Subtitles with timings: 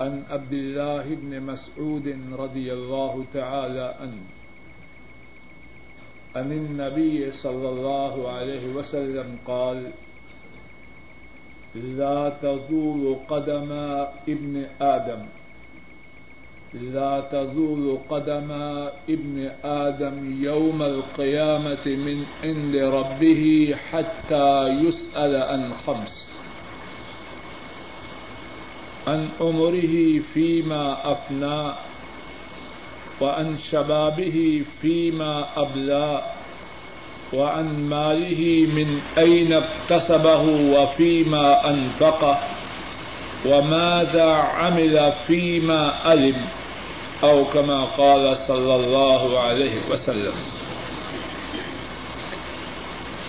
[0.00, 4.22] عن عبد الله بن مسعود رضي الله تعالى عنه.
[6.36, 9.90] عن النبي صلى الله عليه وسلم قال
[11.74, 13.72] لا تزول قدم
[14.28, 15.22] ابن آدم.
[16.74, 18.50] لا تزول قدم
[19.08, 26.33] ابن آدم يوم القيامة من عند ربه حتى يسأل عن خمس.
[29.06, 31.72] عن عمره فيما أفنى
[33.20, 36.22] وعن شبابه فيما أبلى
[37.32, 40.42] وعن ماله من أين اكتسبه
[40.76, 42.38] وفيما أنفقه
[43.46, 46.46] وماذا عمل فيما علم
[47.22, 50.36] أو كما قال صلى الله عليه وسلم.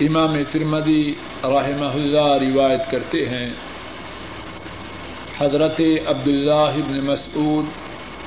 [0.02, 1.14] امام ترمدی
[1.44, 3.54] رحمہ اللہ روایت کرتے ہیں
[5.38, 7.66] حضرت عبداللہ بن مسعود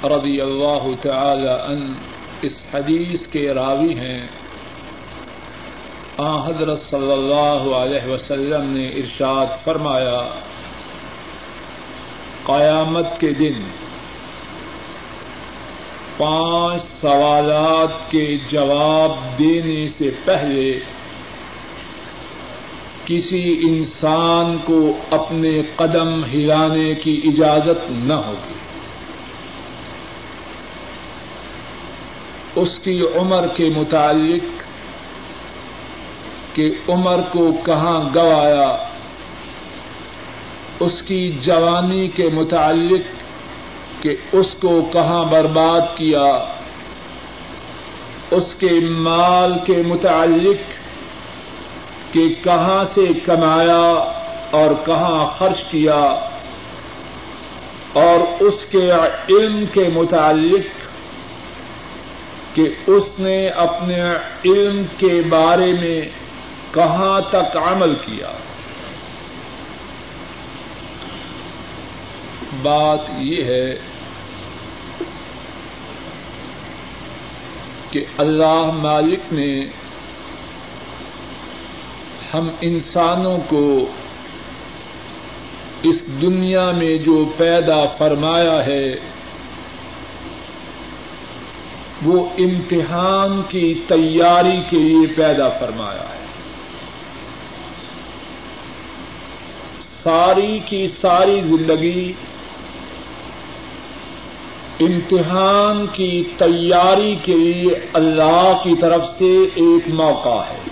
[0.05, 1.93] رضی اللہ تعالی عنہ
[2.43, 4.27] اس حدیث کے راوی ہیں۔
[6.17, 10.21] آ حضرت صلی اللہ علیہ وسلم نے ارشاد فرمایا،
[12.47, 13.63] قیامت کے دن
[16.17, 20.81] پانچ سوالات کے جواب دینے سے پہلے
[23.09, 28.55] کسی انسان کو اپنے قدم ہلانے کی اجازت نہ ہوگی۔
[32.55, 34.63] اس کی عمر کے متعلق
[36.57, 38.77] کہ عمر کو کہاں گوایا،
[40.81, 43.05] اس کی جوانی کے متعلق
[44.03, 46.45] کہ اس کو کہاں برباد کیا،
[48.31, 50.78] اس کے مال کے متعلق
[52.13, 54.15] کہ کہاں سے کمایا
[54.51, 56.01] اور کہاں خرچ کیا
[57.93, 58.91] اور اس کے
[59.29, 60.67] علم کے متعلق
[62.57, 64.01] کہ اس نے اپنے
[64.45, 66.01] علم کے بارے میں
[66.75, 68.33] کہاں تک عمل کیا۔
[72.63, 73.75] بات یہ ہے
[77.91, 79.67] کہ اللہ مالک نے
[82.35, 83.87] ہم انسانوں کو
[85.83, 88.95] اس دنیا میں جو پیدا فرمایا ہے،
[92.03, 96.27] وہ امتحان کی تیاری کے لیے پیدا فرمایا ہے۔
[100.03, 102.13] ساری کی ساری زندگی
[104.81, 110.68] امتحان کی تیاری کے لیے اللہ کی طرف سے ایک موقع ہے۔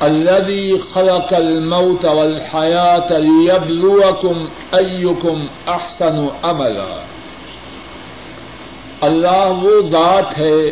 [0.00, 7.04] الذي خلق الموت والحياة ليبلوكم أيكم أحسن عملا۔
[9.00, 10.70] اللہ وہ ذات ہے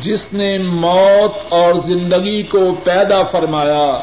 [0.00, 4.00] جس نے موت اور زندگی کو پیدا فرمایا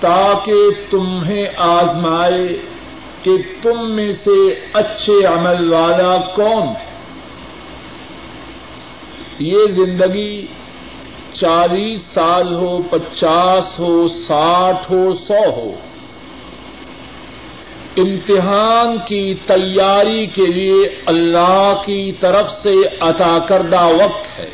[0.00, 2.56] تاکہ تمہیں آزمائے
[3.22, 3.30] کہ
[3.62, 6.90] تم میں سے اچھے عمل والا کون ہے۔
[9.38, 10.46] یہ زندگی
[11.34, 15.72] چالیس سال ہو، پچاس ہو، ساٹھ ہو، سو ہو۔
[17.96, 24.50] امتحان کی تیاری کے لیے اللہ کی طرف سے عطا کردہ وقت ہے۔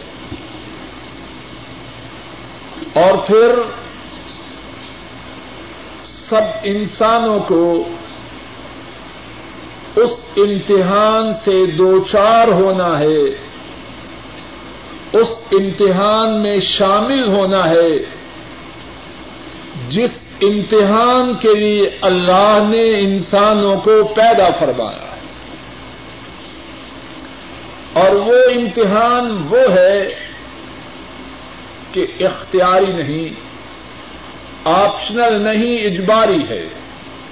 [2.94, 3.54] اور پھر
[6.04, 7.88] سب انسانوں کو
[9.96, 13.47] اس امتحان سے دو چار ہونا ہے۔
[15.12, 17.88] اس امتحان میں شامل ہونا ہے۔
[19.88, 20.10] جس
[20.42, 25.18] امتحان کے لیے اللہ نے انسانوں کو پیدا فرمایا ہے۔
[27.92, 30.14] اور وہ امتحان وہ ہے
[31.92, 33.48] کہ اختیاری نہیں
[34.64, 36.66] آپشنل نہیں، اجباری ہے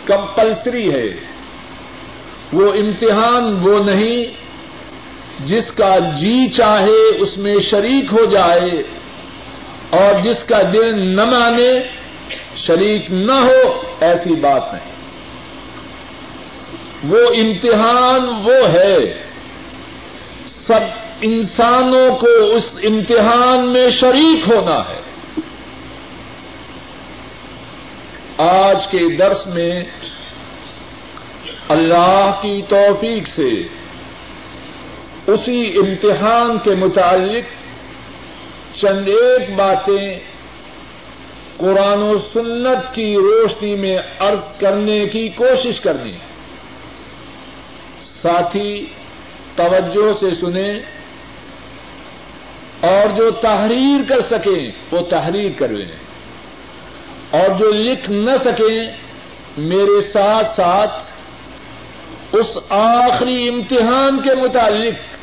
[0.04, 1.08] کمپلسری ہے۔
[2.52, 4.45] وہ امتحان وہ نہیں
[5.44, 8.82] جس کا جی چاہے اس میں شریک ہو جائے
[9.90, 11.82] اور جس کا دل نہ مانے،
[12.56, 14.96] شریک نہ ہو، ایسی بات نہیں۔
[17.08, 19.22] وہ امتحان وہ ہے۔
[20.66, 20.80] سب
[21.20, 25.00] انسانوں کو اس امتحان میں شریک ہونا ہے۔
[28.38, 29.84] آج کے درس میں
[31.68, 33.62] اللہ کی توفیق سے
[35.26, 37.46] اسی امتحان کے متعلق
[38.80, 40.06] چند ایک باتیں
[41.58, 46.34] قرآن و سنت کی روشنی میں عرض کرنے کی کوشش کرنی ہے
[48.22, 48.72] ساتھی،
[49.56, 50.74] توجہ سے سنیں
[52.82, 55.92] اور جو تحریر کر سکیں وہ تحریر کرویں
[57.40, 58.80] اور جو لکھ نہ سکیں،
[59.70, 65.15] میرے ساتھ ساتھ اس آخری امتحان کے متعلق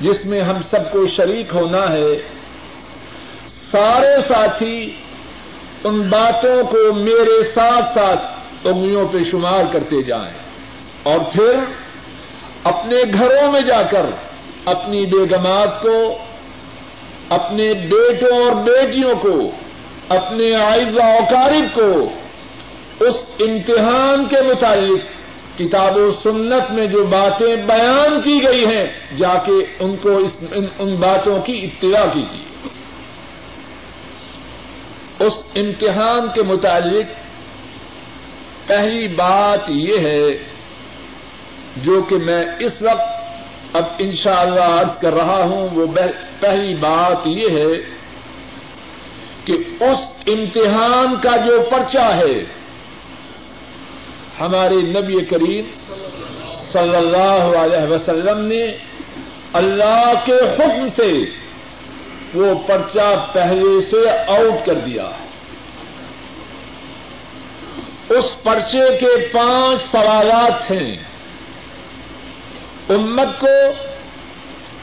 [0.00, 2.12] جس میں ہم سب کو شریک ہونا ہے،
[3.72, 4.76] سارے ساتھی
[5.84, 10.32] ان باتوں کو میرے ساتھ ساتھ انگلیوں پہ شمار کرتے جائیں
[11.02, 11.60] اور پھر
[12.64, 14.06] اپنے گھروں میں جا کر
[14.64, 15.96] اپنی بیگمات کو،
[17.28, 19.36] اپنے بیٹوں اور بیٹیوں کو،
[20.08, 21.90] اپنے آئزہ اوقارب کو
[23.06, 25.19] اس امتحان کے متعلق
[25.60, 28.86] کتاب و سنت میں جو باتیں بیان کی گئی ہیں،
[29.16, 32.44] جا کے ان کو اس ان ان باتوں کی اطلاع کیجیے۔
[35.26, 37.06] اس امتحان کے متعلق
[38.66, 40.38] پہلی بات یہ ہے،
[41.76, 45.86] جو کہ میں اس وقت اب انشاءاللہ اللہ عرض کر رہا ہوں، وہ
[46.40, 47.74] پہلی بات یہ ہے
[49.44, 52.44] کہ اس امتحان کا جو پرچہ ہے
[54.40, 55.64] ہمارے نبی کریم
[56.72, 58.66] صلی اللہ علیہ وسلم نے
[59.52, 61.24] اللہ کے حکم سے
[62.34, 65.10] وہ پرچہ پہلے سے آؤٹ کر دیا
[68.08, 70.96] اس پرچے کے پانچ سوالات ہیں۔
[72.88, 73.72] امت کو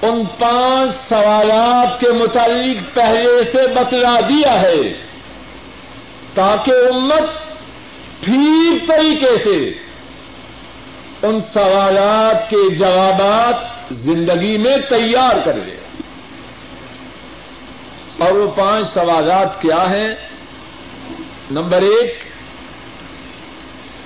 [0.01, 4.94] ان پانچ سوالات کے متعلق پہلے سے بتلا دیا ہے
[6.33, 7.47] تاکہ امت
[8.22, 9.74] ٹھیک طریقے سے
[11.28, 13.56] ان سوالات کے جوابات
[13.94, 15.78] زندگی میں تیار کر لے۔
[18.18, 20.16] اور وہ پانچ سوالات کیا ہیں؟
[21.52, 22.19] نمبر ایک،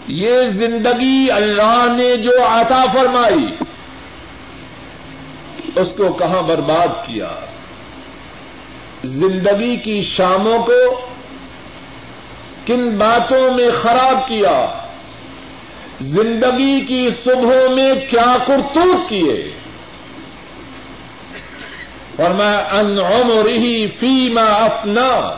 [0.08, 3.46] یہ زندگی اللہ نے جو عطا فرمائی،
[5.76, 7.32] اس کو کہاں برباد کیا؟
[9.04, 11.08] زندگی کی شاموں کو
[12.68, 14.68] کن باتوں میں خراب کیا؟
[16.00, 19.52] زندگی کی صبحوں میں کیا کرتوت کیے؟
[22.18, 25.32] اور میں ان عمر ہی فیما اپنا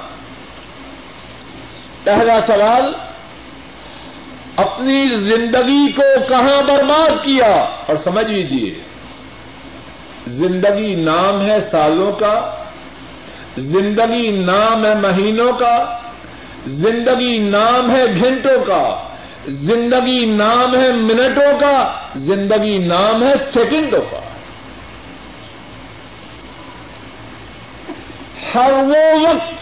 [2.04, 2.94] پہلا سوال،
[4.56, 7.54] اپنی زندگی کو کہاں برباد کیا؟
[7.88, 8.74] اور سمجھ لیجیے
[10.28, 12.56] زندگی نام ہے سالوں کا،
[13.58, 16.00] زندگی نام ہے مہینوں کا
[16.65, 19.07] زندگی نام ہے گھنٹوں کا،
[19.45, 24.19] زندگی نام ہے منٹوں کا، زندگی نام ہے سیکنڈوں کا۔
[28.56, 29.54] ہر وہ وقت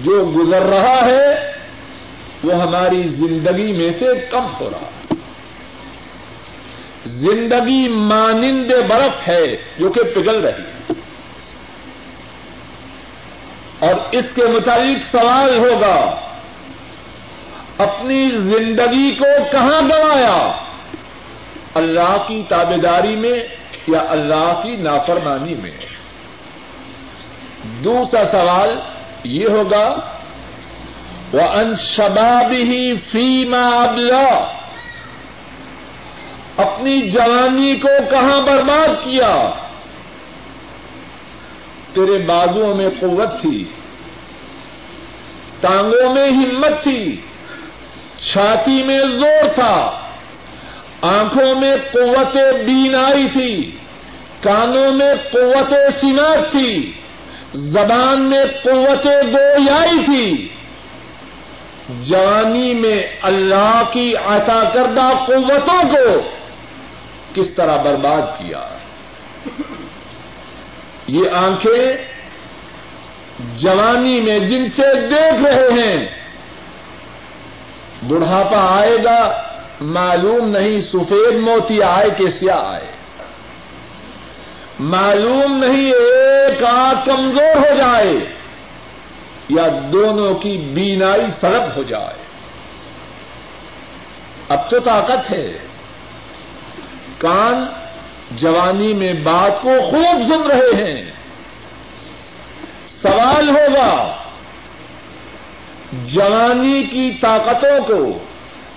[0.00, 1.52] جو گزر رہا ہے،
[2.44, 5.14] وہ ہماری زندگی میں سے کم ہو رہا ہے۔
[7.06, 10.77] زندگی مانند برف ہے جو کہ پگھل رہی ہے۔
[13.78, 16.14] اور اس کے متعلق سوال ہوگا،
[17.78, 20.52] اپنی زندگی کو کہاں گوایا
[21.74, 23.40] اللہ کی تابے داری میں
[23.86, 25.70] یا اللہ کی نافرمانی میں؟
[27.84, 28.80] دوسرا سوال
[29.24, 30.00] یہ ہوگا
[31.32, 34.54] وہ ان شباب ہی فیما ابلا
[36.56, 39.50] اپنی جوانی کو کہاں برباد کیا؟
[41.92, 43.64] تیرے بازو میں قوت تھی۔
[45.60, 47.20] ٹانگوں میں ہمت تھی،
[48.32, 49.98] چھاتی میں زور تھا،
[51.02, 53.76] آنکھوں میں قوت بینائی تھی،
[54.40, 56.92] کانوں میں قوت سماعت تھی،
[57.54, 60.48] زبان میں قوت گویائی تھی۔
[62.00, 66.28] جوانی میں اللہ کی عطا کردہ قوتوں کو
[67.34, 68.68] کس طرح برباد کیا؟
[71.06, 72.17] یہ آنکھیں
[73.38, 76.06] جوانی میں جن سے دیکھ رہے ہیں،
[78.08, 79.42] بڑھاپا آئے گا،
[79.80, 82.86] معلوم نہیں سفید موتی آئے کہ سیاہ آئے۔
[84.80, 88.14] معلوم نہیں ایک آنکھ کمزور ہو جائے،
[89.48, 92.28] یا دونوں کی بینائی سلب ہو جائے۔
[94.48, 95.58] اب تو طاقت ہے۔
[97.18, 97.66] کان
[98.30, 101.17] جوانی میں بات کو خوب سن رہے ہیں۔
[103.02, 104.16] سوال ہوگا
[105.92, 108.18] جوانی کی طاقتوں کو،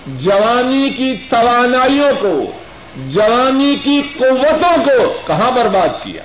[0.06, 2.52] جوانی کی توانائیوں کو،
[2.96, 6.22] جوانی کی قوتوں کو کہاں برباد کیا؟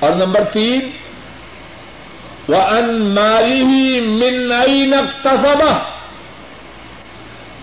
[0.00, 0.90] اور نمبر تین
[2.48, 5.72] وہ ان مالی من این تصبہ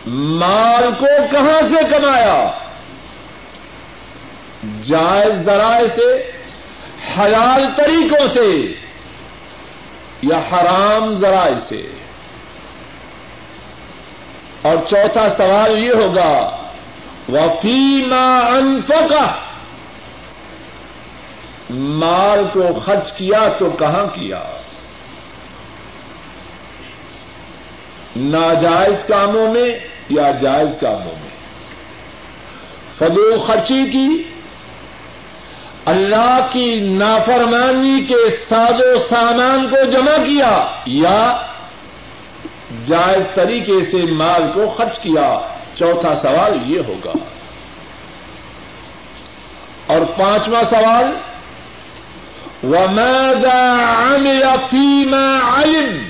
[0.08, 2.52] مال کو کہاں سے کمایا؟
[4.84, 6.32] جائز ذرائع سے
[7.18, 8.74] حلال طریقوں سے
[10.22, 11.90] یا حرام ذرائع سے۔
[14.62, 16.64] اور چوتھا سوال یہ ہوگا
[17.30, 19.40] وفیما انفقہ
[21.70, 24.44] مال کو خرچ کیا تو کہاں کیا؟
[28.16, 31.38] ناجائز کاموں میں یا جائز کاموں میں؟
[32.98, 34.24] فلو خرچی کی
[35.88, 41.42] اللہ کی نافرمانی کے ساز و سامان کو جمع کیا یا
[42.86, 45.42] جائز طریقے سے مال کو خرچ کیا؟
[45.76, 47.12] چوتھا سوال یہ ہوگا۔
[49.88, 51.06] اور پانچواں سوال،
[52.64, 56.04] وَمَاذَا عَمِلَ فِي مَا علم؟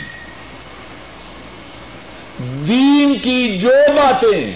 [2.67, 4.55] دین کی جو باتیں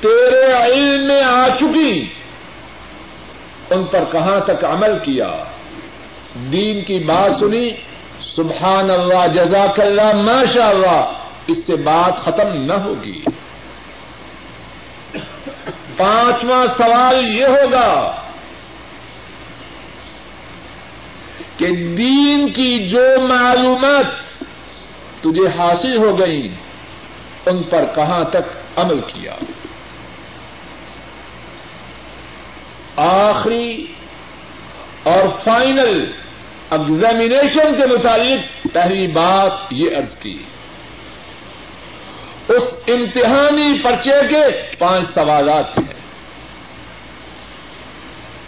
[0.00, 2.17] تیرے علم میں آ چکی
[3.70, 5.44] ان پر کہاں تک عمل کیا؟
[6.52, 7.70] دین کی بات سنی
[8.36, 11.12] سبحان اللہ جزاک اللہ ماشاء اللہ
[11.46, 13.22] اس سے بات ختم نہ ہوگی۔
[15.96, 18.12] پانچواں سوال یہ ہوگا
[21.56, 24.06] کہ دین کی جو معلومات
[25.20, 26.54] تجھے حاصل ہو گئی
[27.46, 29.34] ان پر کہاں تک عمل کیا؟
[32.98, 33.86] آخری
[35.02, 36.12] اور فائنل
[36.70, 40.42] ایگزامینیشن کے متعلق پہلی بات یہ عرض کی۔
[42.48, 45.94] اس امتحانی پرچے کے پانچ سوالات ہیں۔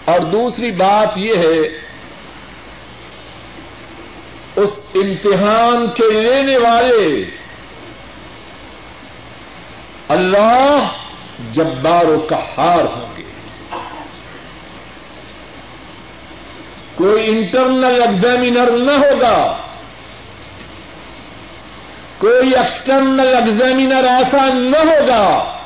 [0.04, 1.59] اور دوسری بات یہ ہے،
[4.57, 7.25] اس امتحان کے لینے والے
[10.09, 10.92] اللہ
[11.52, 13.20] جبار و کہار ہوں گے۔
[17.00, 19.57] کوئی انٹرنل ایگزامینر نہ ہوگا۔
[22.19, 25.59] کوئی ایکسٹرنل ایگزامینر ایسا نہ ہوگا۔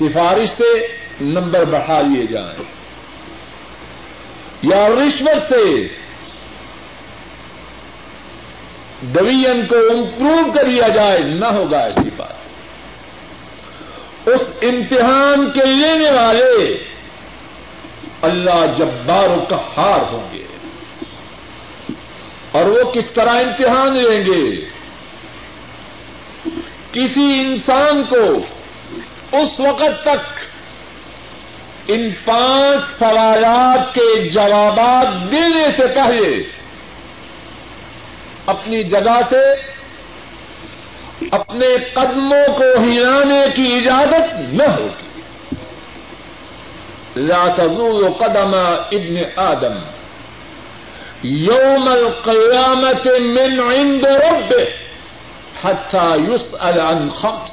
[0.00, 0.86] سفارش سے
[1.20, 2.64] نمبر بڑھا لیے جائیں۔
[4.62, 5.86] یا رشوت سے۔
[9.02, 12.32] ڈویژن کو امپروو کر لیا جائے، نہ ہوگا ایسی بات۔
[14.28, 16.89] اس امتحان کے لینے والے
[18.22, 20.44] اللہ جبار و کہار ہوں گے
[22.52, 24.64] اور وہ کس طرح امتحان لیں گے
[26.92, 28.24] کسی انسان کو
[29.32, 30.40] اس وقت تک
[31.86, 36.42] ان پانچ سوالات کے جوابات دینے سے پہلے
[38.46, 39.70] اپنی جگہ سے
[41.30, 45.09] اپنے قدموں کو ہلانے کی اجازت نہ ہوگی۔
[47.16, 48.54] لا تزول قدم
[48.92, 49.76] ابن آدم.
[51.22, 54.68] یوم القیامت من عند ربه
[55.62, 57.50] حتى يسأل عن خمس.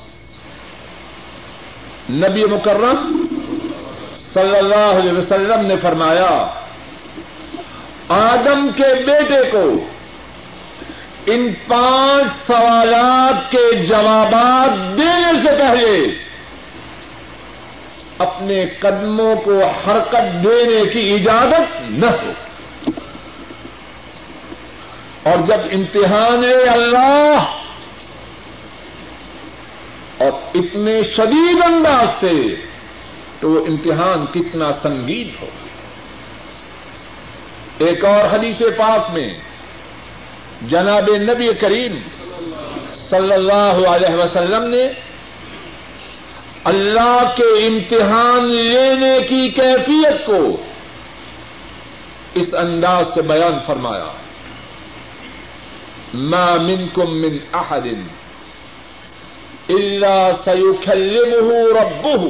[2.10, 3.26] نبی مکرم
[4.34, 6.48] صلی اللہ علیہ وسلم نے فرمایا،
[8.10, 9.64] آدم کے بیٹے کو
[11.26, 16.27] ان پانچ سوالات کے جوابات دینے سے پہلے
[18.18, 22.32] اپنے قدموں کو حرکت دینے کی اجازت نہ ہو۔
[25.24, 27.58] اور جب امتحان اللہ،
[30.18, 32.56] اور اتنے شدید انداز سے،
[33.40, 35.48] تو وہ امتحان کتنا سنگین ہو۔
[37.78, 39.34] ایک اور حدیث پاک میں،
[40.62, 41.98] جناب نبی کریم
[43.10, 44.90] صلی اللہ علیہ وسلم نے
[46.68, 50.64] اللہ کے امتحان لینے کی کیفیت کو
[52.34, 54.08] اس انداز سے بیان فرمایا۔
[56.14, 57.88] ما منکم من احد
[59.70, 62.24] الا سيكلمه ربه،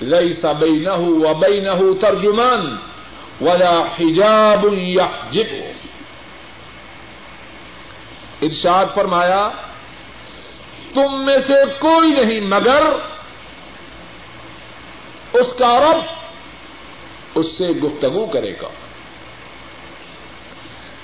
[0.00, 2.76] ليس بينه وبينه ترجمان
[3.40, 5.72] ولا حجاب يحجبه۔
[8.42, 9.50] ارشاد فرمایا
[10.94, 12.82] تم میں سے کوئی نہیں، مگر
[15.32, 16.02] اس کا رب
[17.34, 18.68] اس سے گفتگو کرے گا۔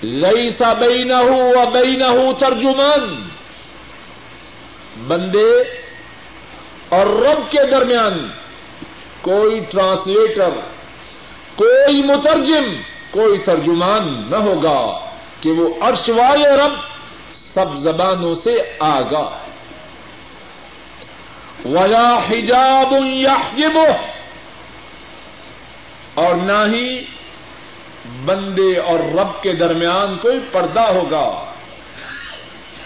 [0.03, 3.29] لئی سا بئی نہ ہو بئی نہ ہو ترجمان۔
[5.07, 5.61] بندے
[6.89, 8.29] اور رب کے درمیان
[9.21, 10.51] کوئی ٹرانسلیٹر،
[11.57, 12.65] کوئی مترجم،
[13.11, 16.73] کوئی ترجمان نہ ہوگا کہ وہ عرش والے رب
[17.55, 19.46] سب زبانوں سے آگاہ۔ ہے
[21.69, 23.79] ولا حجاب یحجب
[26.15, 27.05] اور نہ ہی
[28.25, 31.53] بندے اور رب کے درمیان کوئی پردہ ہوگا۔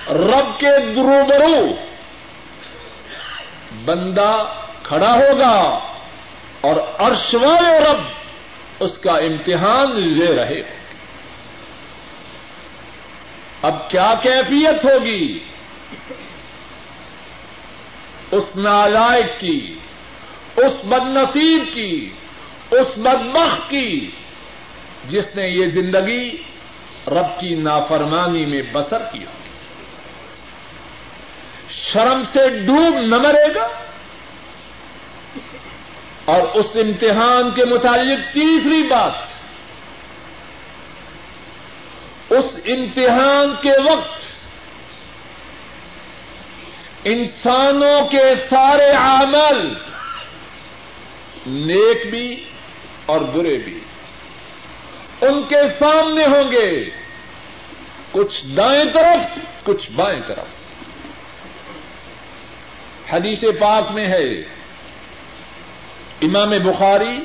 [0.08, 1.74] رب کے دروبرو
[3.84, 5.78] بندہ کھڑا ہوگا
[6.60, 8.00] اور عرش والے رب
[8.80, 10.62] اس کا امتحان لے رہے۔
[13.62, 15.38] اب کیا کیفیت ہوگی؟
[18.32, 19.74] اس نالائق کی،
[20.56, 22.10] اس بد نصیب کی،
[22.70, 24.10] اس بدبخت کی،
[25.08, 26.42] جس نے یہ زندگی
[27.06, 29.50] رب کی نافرمانی میں بسر کی ہوگی
[31.92, 33.68] شرم سے ڈوب نہ مرے گا۔
[36.24, 39.14] اور اس امتحان کے متعلق تیسری بات،
[42.32, 44.29] اس امتحان کے وقت
[47.04, 49.74] انسانوں کے سارے عمل
[51.46, 52.44] نیک بھی
[53.06, 53.78] اور برے بھی
[55.20, 56.90] ان کے سامنے ہوں گے۔
[58.10, 60.46] کچھ دائیں طرف، کچھ بائیں طرف۔
[63.12, 64.40] حدیث پاک میں ہے۔
[66.22, 67.16] امام بخاری،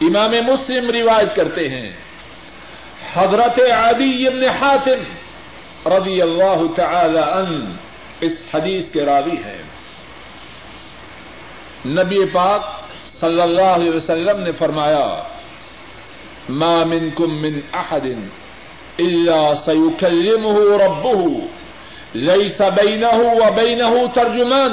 [0.00, 1.92] امام مسلم روایت کرتے ہیں۔
[3.14, 5.14] حضرت عدی ابن حاتم
[5.92, 7.76] رضی اللہ تعالی ان
[8.20, 9.62] اس حدیث کے راوی ہیں۔
[11.86, 12.62] نبی پاک
[13.20, 15.06] صلی اللہ علیہ وسلم نے فرمایا،
[16.48, 18.06] ما منکم من احد
[18.98, 21.20] الا سيكلمه ربه
[22.14, 24.72] ليس بينه وبينه ترجمان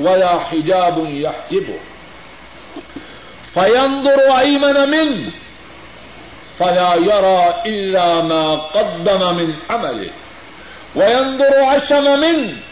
[0.00, 1.78] ولا حجاب يحجبه
[3.54, 5.32] فينظر ايمن منه
[6.58, 10.10] فلا يرى الا ما قدم من عمله
[10.96, 12.69] وينظر اشم منه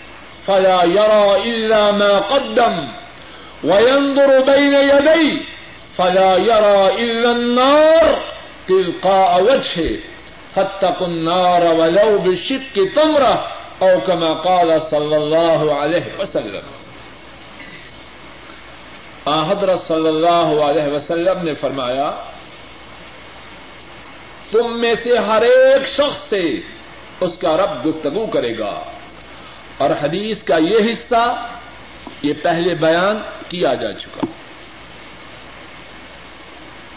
[0.48, 2.76] فلا يرى الا ما قدم
[3.64, 5.36] وينظر بين يديه
[5.96, 8.04] فلا يرى الا النار
[8.66, 9.92] تلقاء وجهه
[10.54, 13.36] فاتقوا النار ولو بشق تمره
[13.78, 16.66] او كما قال صلی اللہ علیہ وسلم.
[19.48, 22.10] حضرت صلی اللہ علیہ وسلم نے فرمایا،
[24.50, 26.60] تم میں سے ہر ایک شخص سے
[27.20, 28.82] اس کا رب گفتگو کرے گا۔
[29.78, 31.46] اور حدیث کا یہ حصہ
[32.22, 34.26] یہ پہلے بیان کیا جا چکا۔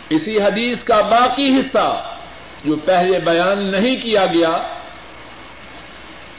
[0.09, 2.15] اسی حدیث کا باقی حصہ
[2.65, 4.57] جو پہلے بیان نہیں کیا گیا،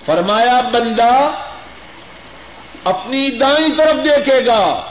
[0.07, 1.31] فرمایا بندہ
[2.85, 4.87] اپنی دائیں طرف دیکھے گا،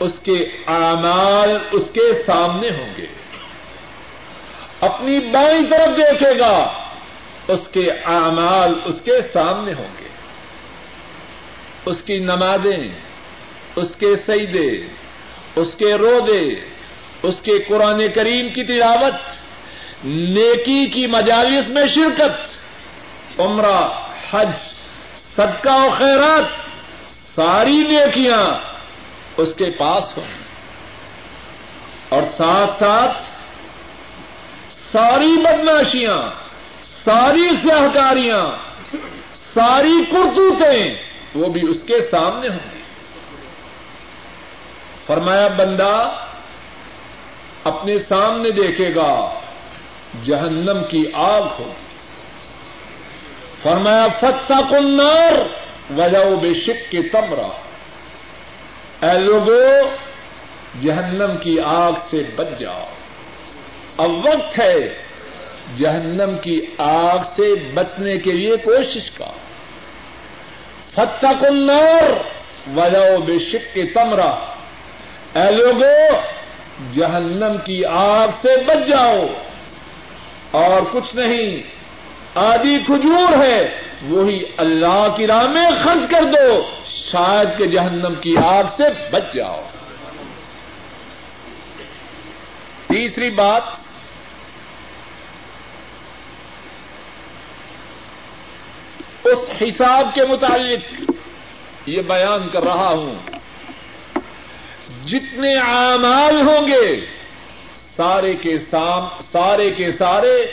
[0.00, 3.06] اس کے اعمال اس کے سامنے ہوں گے۔
[4.80, 6.72] اپنی بائیں طرف دیکھے گا،
[7.48, 10.08] اس کے اعمال اس کے سامنے ہوں گے۔
[11.88, 12.88] اس کی نمازیں،
[13.76, 14.86] اس کے سیدے،
[15.56, 16.54] اس کے رودے
[17.22, 19.14] اس کے قرآن کریم کی تلاوت،
[20.04, 24.50] نیکی کی مجالس میں شرکت، عمرہ، حج،
[25.36, 26.44] صدقہ و خیرات،
[27.36, 28.44] ساری نیکیاں
[29.36, 30.38] اس کے پاس ہوں۔
[32.08, 33.18] اور ساتھ ساتھ
[34.92, 36.30] ساری بدماشیاں،
[37.04, 38.68] ساری سہکاریاں
[39.54, 42.82] ساری کرتوتیں وہ بھی اس کے سامنے ہوں گی
[45.06, 46.12] فرمایا، بندہ
[47.64, 49.34] اپنے سامنے دیکھے گا،
[50.24, 51.86] جہنم کی آگ ہوگی۔
[53.62, 55.32] فرمایا فتح کنار
[55.98, 57.50] وجہ بے شک کے تمرہ
[59.04, 59.88] اے لوگو،
[60.80, 62.86] جہنم کی آگ سے بچ جاؤ۔
[63.96, 65.02] اب وقت ہے
[65.76, 69.30] جہنم کی آگ سے بچنے کے لیے کوشش کا
[70.98, 72.10] فتح کنار
[72.76, 74.32] وجہ بے شک کے تمرہ۔
[75.34, 76.16] اے لوگو،
[76.92, 79.26] جہنم کی آگ سے بچ جاؤ۔
[80.50, 81.62] اور کچھ نہیں،
[82.34, 86.62] آدھی کھجور ہے، وہی اللہ کی راہ میں خرچ کر دو۔
[87.12, 89.62] شاید کہ جہنم کی آگ سے بچ جاؤ۔
[92.86, 93.62] تیسری بات
[99.24, 101.10] اس حساب کے متعلق
[101.86, 103.14] یہ بیان کر رہا ہوں۔
[105.04, 107.06] جتنے اعمال ہوں گے،
[107.96, 110.46] سارے کے سام، سارے کے سارے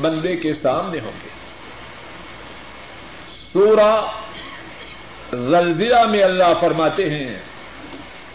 [0.00, 1.28] بندے کے سامنے ہوں گے۔
[3.52, 4.06] سورہ
[5.32, 7.38] زلزلہ میں اللہ فرماتے ہیں،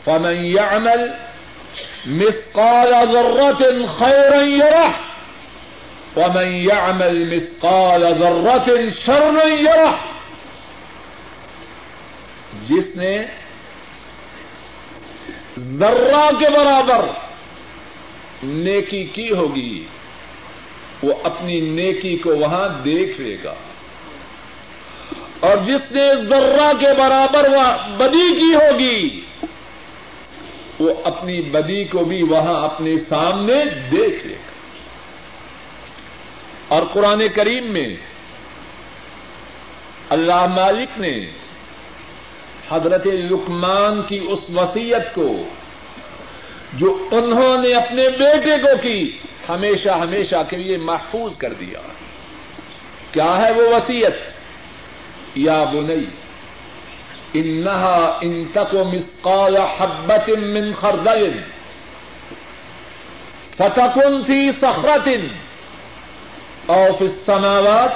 [0.06, 1.12] فمن يعمل
[2.06, 5.09] مثقال ذرة خيرا يره
[6.20, 9.96] ومن يعمل مثقال ذرة شرا يره.
[12.68, 13.24] جس نے
[15.60, 17.06] ذرہ کے برابر
[18.44, 19.86] نیکی کی ہوگی،
[21.04, 23.54] وہ اپنی نیکی کو وہاں دیکھ لے گا۔
[25.40, 29.22] اور جس نے ذرہ کے برابر وہ بدی کی ہوگی،
[30.80, 34.49] وہ اپنی بدی کو بھی وہاں اپنے سامنے دیکھ لے گا۔
[36.70, 37.96] اور قرآن کریم میں
[40.10, 41.32] اللہ مالک نے
[42.70, 45.44] حضرت لکمان کی اس وسیعت کو
[46.74, 49.18] جو انہوں نے اپنے بیٹے کو کی،
[49.50, 51.80] ہمیشہ ہمیشہ کے لیے محفوظ کر دیا۔
[53.12, 54.18] کیا ہے وہ وسیعت
[55.36, 56.06] یا بنئی
[57.34, 61.40] انہا ان تک و مسقال حبت من خردل،
[63.58, 65.10] فتکن فی سخرت
[66.70, 67.92] او فی السماوات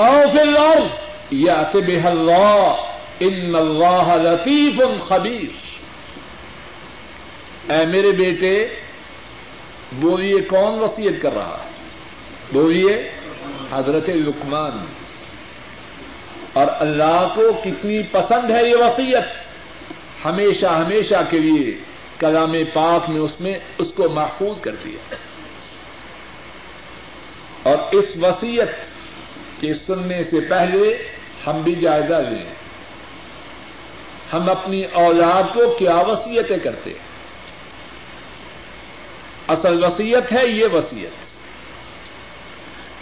[0.00, 0.90] او فی الارض
[1.30, 2.76] یات اللہ
[3.20, 5.50] ان اللہ لطیف خبیر۔
[7.72, 8.54] اے میرے بیٹے،
[9.92, 11.70] بولیے کون وسیعت کر رہا ہے؟
[12.52, 13.10] بولیے،
[13.72, 14.84] حضرت لکمان
[16.52, 19.28] اور اللہ کو کتنی پسند ہے یہ وسیعت
[20.24, 21.78] ہمیشہ ہمیشہ کے لیے
[22.18, 25.14] کلام پاک میں اس میں اس کو محفوظ کر دیا۔
[27.62, 28.68] اور اس وسیعت
[29.60, 31.08] کے سننے سے پہلے
[31.46, 32.44] ہم بھی جائزہ لیں۔
[34.32, 37.12] ہم اپنی اولاد کو کیا وسیعتیں کرتے ہیں؟
[39.48, 41.32] اصل وسیعت ہے یہ وسیعت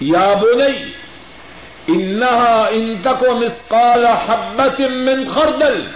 [0.01, 0.93] یا بولئی
[1.87, 5.87] انہا ان تک و مسقال حبت من خردل۔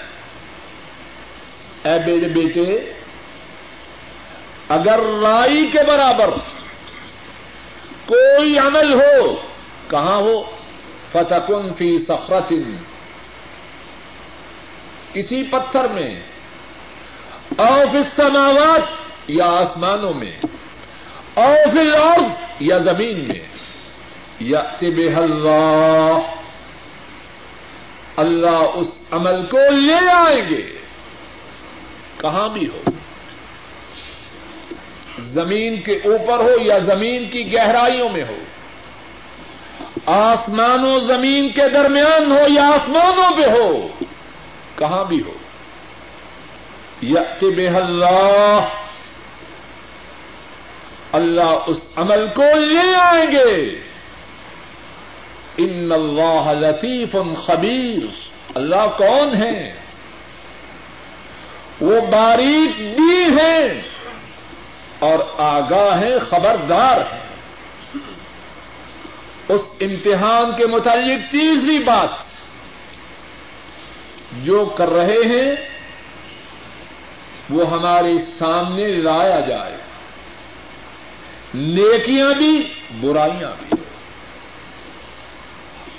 [1.84, 2.92] اے میرے بیٹے،
[4.68, 6.30] اگر رائی کے برابر
[8.06, 9.36] کوئی عمل ہو،
[9.90, 10.42] کہاں ہو؟
[11.12, 12.76] فتکن فی سخرتن
[15.12, 16.20] کسی پتھر میں۔
[17.56, 18.82] اوف السماوات
[19.26, 20.36] یا آسمانوں میں۔
[21.34, 23.46] اوف الارض یا زمین میں۔
[24.38, 26.18] یا طب اللہ۔
[28.16, 30.78] اللہ اس عمل کو لے آئیں گے۔
[32.18, 32.82] کہاں بھی ہو۔
[35.18, 38.36] زمین کے اوپر ہو یا زمین کی گہرائیوں میں ہو
[40.06, 43.88] آسمان و زمین کے درمیان ہو یا آسمانوں پہ ہو،
[44.78, 45.32] کہاں بھی ہو۔
[47.56, 48.68] بے اللہ
[51.12, 53.80] اللہ اس عمل کو لے آئیں گے۔
[55.56, 58.06] ان اللہ لطیف خبیر،
[58.54, 59.74] اللہ کون ہے؟
[61.80, 63.80] وہ باریک بھی ہیں۔
[65.04, 67.24] اور آگاہ ہیں خبردار ہیں۔
[69.48, 72.08] اس امتحان کے متعلق تیسری بات
[74.42, 75.68] جو کر رہے ہیں،
[77.50, 79.76] وہ ہمارے سامنے لایا جائے۔
[81.54, 83.82] نیکیاں بھی، برائیاں بھی۔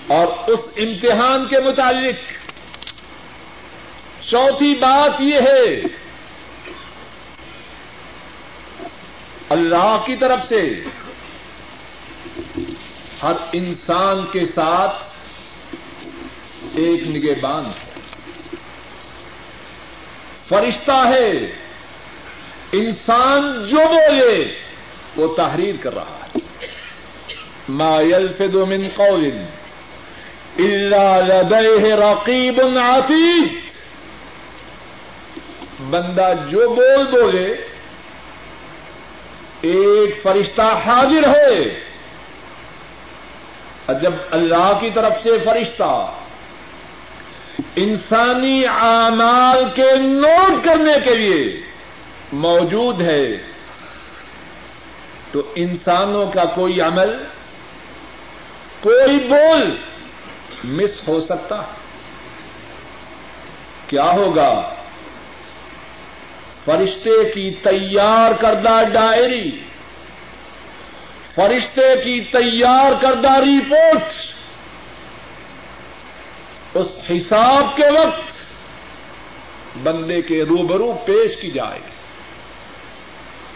[0.07, 2.15] اور اس امتحان کے متعلق
[4.23, 5.81] چوتھی بات یہ ہے
[9.49, 10.83] اللہ کی طرف سے
[13.23, 15.03] ہر انسان کے ساتھ
[16.75, 17.99] ایک نگہبان ہے۔
[20.49, 21.31] فرشتہ ہے۔
[22.71, 24.59] انسان جو بولے،
[25.15, 26.39] وہ تحریر کر رہا ہے۔
[27.69, 29.45] ما يلفظ من قول
[30.59, 33.53] الا لديه رقیب عتید
[35.89, 37.74] بندہ جو بول بولے
[39.65, 41.79] ایک فرشتہ حاضر ہے۔
[43.85, 46.11] اور جب اللہ کی طرف سے فرشتہ
[47.75, 51.61] انسانی اعمال کے نوٹ کرنے کے لیے
[52.33, 53.37] موجود ہے،
[55.31, 57.23] تو انسانوں کا کوئی عمل،
[58.79, 59.77] کوئی بول
[60.63, 61.61] مس ہو سکتا۔
[63.87, 64.74] کیا ہوگا؟
[66.65, 69.51] فرشتے کی تیار کردہ ڈائری،
[71.35, 74.03] فرشتے کی تیار کردہ رپورٹ،
[76.73, 78.35] اس حساب کے وقت
[79.83, 81.95] بندے کے روبرو پیش کی جائے گی۔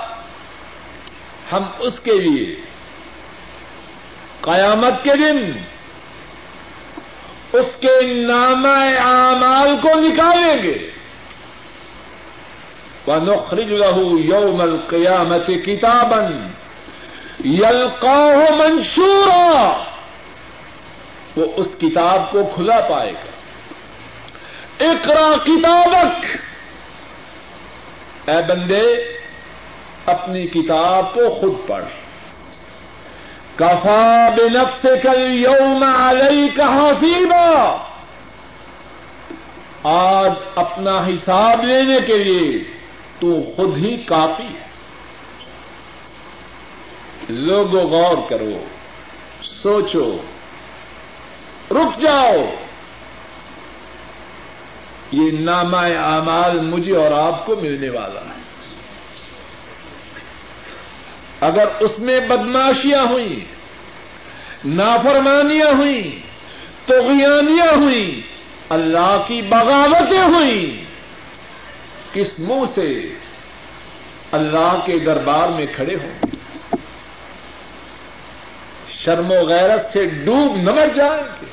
[1.51, 2.55] ہم اس کے لیے
[4.41, 5.51] قیامت کے دن
[7.53, 8.65] اس کے نام
[8.99, 10.91] اعمال کو نکالیں گے۔
[13.07, 16.47] ونخرج له يوم القيامة كتابا
[17.45, 19.83] يلقاه منشورا۔
[21.35, 23.31] وہ اس کتاب کو کھلا پائے گا۔
[24.79, 26.25] اقرا کتابک۔
[28.29, 29.17] اے بندے،
[30.05, 31.85] اپنی کتاب کو خود پڑھ۔
[33.55, 37.77] کفا بنفس کل یوم علیہ کا حسیبہ
[39.83, 42.63] آج اپنا حساب لینے کے لیے
[43.19, 44.65] تو خود ہی کافی ہے۔
[47.29, 48.63] لوگو غور کرو،
[49.43, 50.17] سوچو۔
[51.71, 52.55] رک جاؤ۔
[55.11, 58.45] یہ نامہ اعمال مجھے اور آپ کو ملنے والا ہے۔
[61.41, 63.45] اگر اس میں بدماشیاں ہوئی
[64.65, 66.19] نافرمانیاں ہوئیں
[66.85, 68.21] توغیانیاں ہوئیں،
[68.69, 70.85] اللہ کی بغاوتیں ہوئیں،
[72.13, 73.13] کس منہ سے
[74.31, 76.34] اللہ کے دربار میں کھڑے ہوں؟
[79.05, 81.45] شرم و غیرت سے ڈوب نمر جائیں گے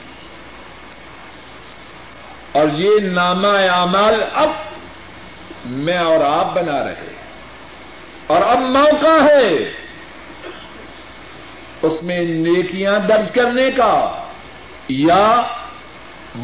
[2.52, 4.50] اور یہ نامہ اعمال اب
[5.64, 7.12] میں اور آپ بنا رہے
[8.26, 9.72] اور اب موقع ہے
[11.82, 14.24] اس میں نیکیاں درج کرنے کا
[14.88, 15.42] یا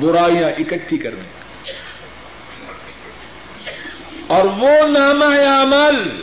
[0.00, 1.38] برائیاں اکٹھی کرنے کا۔
[4.26, 6.22] اور وہ نام عمل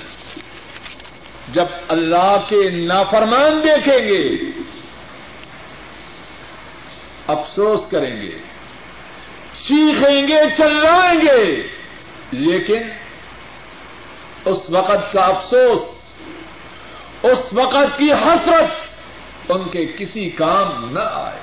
[1.51, 4.37] جب اللہ کے نافرمان دیکھیں گے
[7.27, 8.37] افسوس کریں گے،
[9.67, 11.67] سیکھیں گے، چلائیں گے،
[12.31, 12.83] لیکن
[14.45, 15.79] اس وقت کا افسوس،
[17.23, 18.71] اس وقت کی حسرت
[19.49, 21.39] ان کے کسی کام نہ آئے۔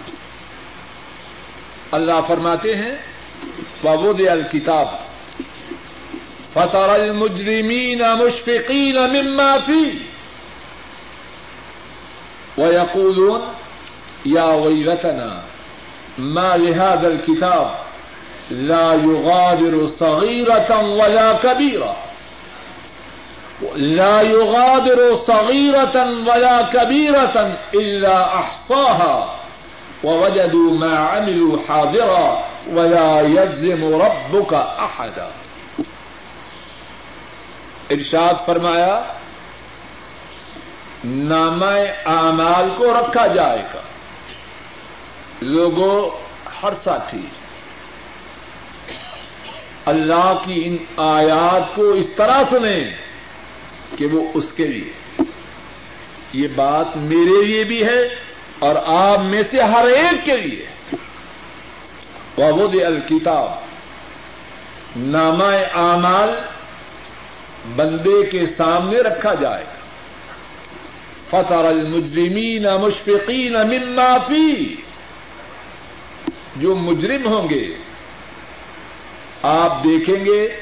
[1.91, 2.97] اللہ فرماتے ہیں
[3.83, 4.89] بابود الکتاب
[6.55, 9.99] فتر المجرمين مشفقين مما فيه
[12.59, 13.41] ويقولون،
[14.27, 15.52] يا ويلتنا
[16.19, 17.75] ما لهذا الكتاب
[18.51, 21.97] لا يغادر صغيرة ولا كبيرة.
[23.77, 25.97] لا يغادر صغيرة
[26.27, 29.27] ولا كبيرة إلا أحصاها.
[30.05, 32.41] ووجدوا ما عملوا حاضرا
[32.73, 35.29] ولا يظلم ربك أحدا.
[37.91, 39.03] ارشاد فرمایا
[41.05, 41.63] نام
[42.05, 43.92] اعمال کو رکھا جائے گا۔
[45.43, 46.11] لوگوں
[46.63, 47.21] ہر ساتھی،
[49.85, 52.91] اللہ کی ان آیات کو اس طرح سنیں
[53.97, 55.23] کہ وہ اس کے لیے۔
[56.33, 58.03] یہ بات میرے لیے بھی ہے
[58.59, 60.67] اور آپ میں سے ہر ایک کے لیے۔
[62.39, 63.51] وبود الکتاب
[64.97, 66.31] نامہ اعمال
[67.77, 69.83] بندے کے سامنے رکھا جائے۔ گا
[71.31, 74.75] فطر المجرمین مشفقین مما فی
[76.57, 77.77] جو مجرم ہوں گے،
[79.43, 80.61] آپ دیکھیں گے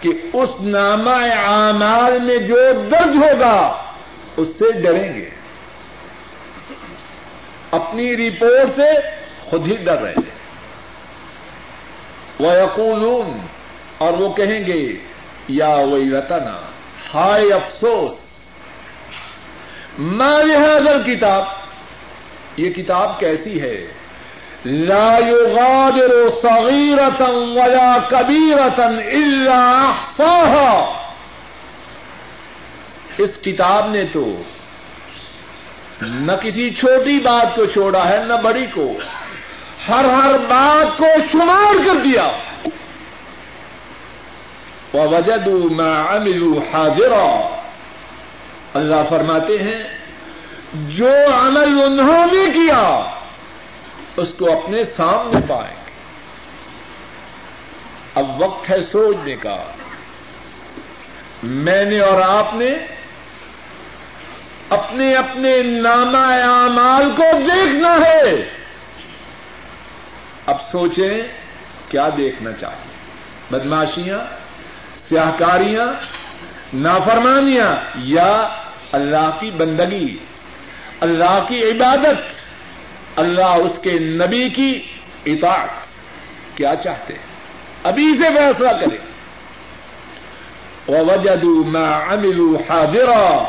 [0.00, 2.56] کہ اس نامہ اعمال میں جو
[2.92, 3.84] درج ہوگا،
[4.36, 5.30] اس سے ڈریں گے۔
[7.70, 8.90] اپنی رپورٹ سے
[9.50, 10.32] خود ہی ڈر رہے ہیں۔
[12.38, 13.38] وہ یقولون
[13.98, 14.96] اور وہ کہیں گے،
[15.48, 16.60] یا وہی وطنا
[17.14, 18.12] ہائے افسوس
[20.56, 21.44] حاضر کتاب
[22.56, 23.86] یہ کتاب کیسی ہے؟
[24.64, 30.92] لا يغادر صغيرة ولا كبيرة إلا أحصاها.
[33.18, 34.42] اس کتاب نے تو
[36.02, 38.92] نہ کسی چھوٹی بات کو چھوڑا ہے، نہ بڑی کو،
[39.88, 42.32] ہر ہر بات کو شمار کر دیا۔
[44.94, 47.58] وجدوا ما عملوا حاضرا۔
[48.74, 49.82] اللہ فرماتے ہیں،
[50.72, 53.04] جو عمل انہوں نے کیا
[54.16, 55.92] اس کو اپنے سامنے پائیں۔ گے
[58.14, 59.56] اب وقت ہے سوچنے کا۔
[61.42, 62.70] میں نے اور آپ نے
[64.68, 68.50] اپنے اپنے نامہ اعمال کو دیکھنا ہے۔
[70.46, 71.22] اب سوچیں
[71.88, 72.92] کیا دیکھنا چاہیے
[73.50, 74.18] بدماشیاں
[75.08, 75.86] سیاہکاریاں،
[76.74, 78.48] نافرمانیاں یا
[78.92, 80.18] اللہ کی بندگی،
[81.00, 82.41] اللہ کی عبادت۔
[83.22, 84.82] اللہ اس کے نبی کی
[85.26, 85.68] اطاعت
[86.56, 87.22] کیا چاہتے ہیں؟
[87.82, 89.12] ابھی سے فیصلہ کریں۔
[90.88, 93.42] وجدوا ما عملوا حاضرا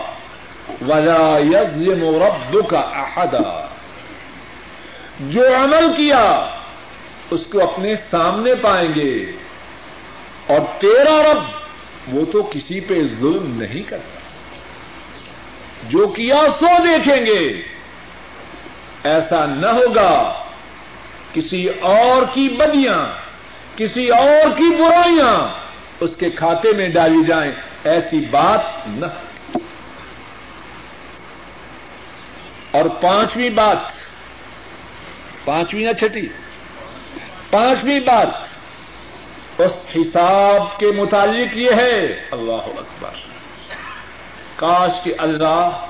[0.88, 3.67] ولا یزم رب کا احدا
[5.19, 6.47] جو عمل کیا،
[7.31, 9.31] اس کو اپنے سامنے پائیں گے۔
[10.47, 11.43] اور تیرا رب
[12.15, 14.19] وہ تو کسی پہ ظلم نہیں کرتا۔
[15.89, 17.62] جو کیا سو دیکھیں گے۔
[19.03, 20.13] ایسا نہ ہوگا
[21.33, 22.99] کسی اور کی بدیاں،
[23.75, 25.35] کسی اور کی برائیاں
[25.99, 27.51] اس کے کھاتے میں ڈالی جائیں،
[27.83, 29.05] ایسی بات نہ
[32.71, 33.77] اور پانچویں بات،
[35.45, 36.27] پانچویں یا چھٹی،
[37.49, 38.27] پانچویں بات،
[39.61, 41.99] اس حساب کے متعلق یہ ہے،
[42.31, 43.19] اللہ اکبر،
[44.55, 45.85] کاش کے اللہ،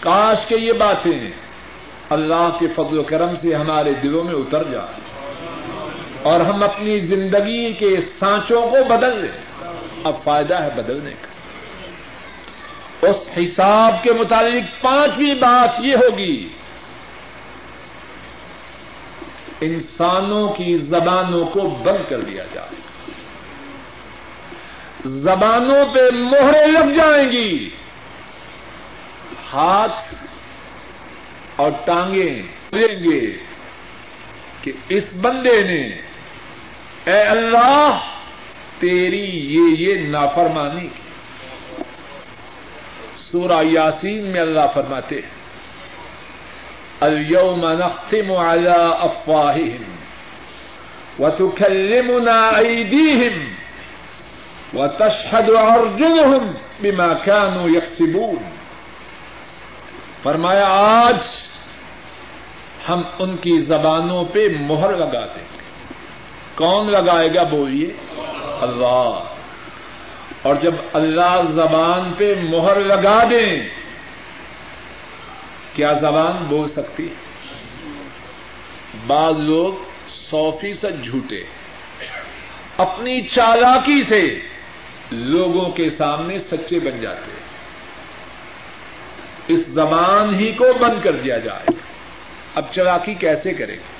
[0.00, 1.43] کاش کے یہ باتیں
[2.10, 5.00] اللہ کے فضل و کرم سے ہمارے دلوں میں اتر جائیں
[6.22, 9.66] اور ہم اپنی زندگی کے سانچوں کو بدل لیں
[10.04, 11.26] اب فائدہ ہے بدلنے کا۔
[13.06, 16.48] اس حساب کے متعلق پانچویں بات یہ ہوگی۔
[19.60, 22.76] انسانوں کی زبانوں کو بند کر دیا جائے۔
[25.04, 27.70] زبانوں پہ موہرے لگ جائیں گی۔
[29.52, 30.14] ہاتھ
[31.56, 33.36] اور ٹانگیں لیں گے
[34.62, 35.90] کہ اس بندے نے،
[37.04, 37.98] اے اللہ،
[38.78, 41.04] تیری یہ یہ نافرمانی کی۔
[43.30, 45.20] سورہ یاسین میں اللہ فرماتے
[47.00, 49.82] اليوم نختم على افواههم
[51.18, 53.54] وتكلمنا ايديهم
[54.74, 58.53] وتشهد ارجلهم بما كانوا يكسبون۔
[60.24, 61.16] فرمایا، آج
[62.88, 65.58] ہم ان کی زبانوں پہ مہر لگا دیں گے
[66.54, 67.92] کون لگائے گا بولیے؟
[68.60, 69.18] اللہ۔
[70.42, 73.68] اور جب اللہ زبان پہ مہر لگا دیں،
[75.74, 77.08] کیا زبان بول سکتی؟
[79.06, 79.72] بعض لوگ
[80.30, 81.44] سو فیصد جھوٹے۔
[82.76, 84.40] اپنی چالاکی سے
[85.10, 87.43] لوگوں کے سامنے سچے بن جاتے۔ ہیں
[89.48, 91.70] اس زبان ہی کو بند کر دیا جائے۔
[92.54, 93.94] اب چلاکی کیسے کریں گے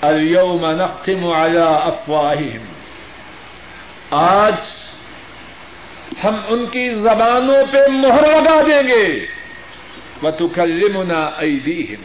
[0.00, 2.64] اليوم نختم على افواههم۔
[4.10, 4.54] آج
[6.24, 9.26] ہم ان کی زبانوں پہ مہر لگا دیں گے۔
[10.22, 12.02] وتكلمنا ايديهم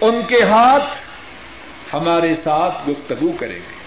[0.00, 0.98] ان کے ہاتھ
[1.94, 3.82] ہمارے ساتھ گفتگو کریں گے۔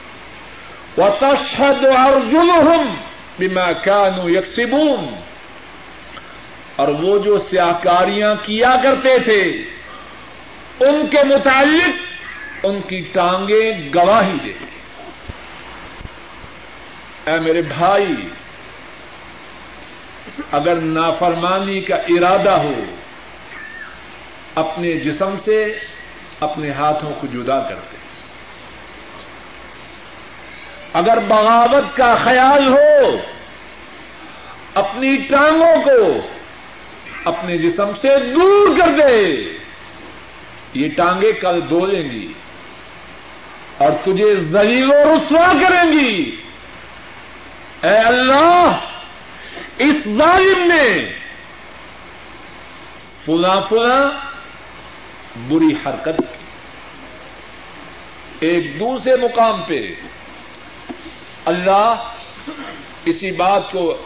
[1.01, 2.95] وتشهد ارجلهم
[3.39, 5.24] بما كانوا يكسبون
[6.75, 9.41] اور وہ جو سیاکاریاں کیا کرتے تھے،
[10.79, 14.53] ان کے متعلق ان کی ٹانگیں گواہی دے
[17.25, 18.15] اے میرے بھائی،
[20.51, 22.79] اگر نافرمانی کا ارادہ ہو،
[24.55, 25.57] اپنے جسم سے
[26.39, 27.97] اپنے ہاتھوں کو جدا کر دے
[30.93, 33.17] اگر بغاوت کا خیال ہو،
[34.75, 35.99] اپنی ٹانگوں کو
[37.25, 39.57] اپنے جسم سے دور کر دے۔
[40.73, 42.33] یہ ٹانگیں کل بولیں گی
[43.77, 46.41] اور تجھے ذلیل و رسوا کریں گی۔
[47.83, 48.79] اے اللہ،
[49.77, 51.13] اس ظالم نے
[53.25, 54.09] فلا فلا
[55.47, 56.45] بری حرکت کی۔
[58.39, 59.87] ایک دوسرے مقام پہ
[61.45, 62.11] اللہ
[63.05, 63.97] اسی بات کو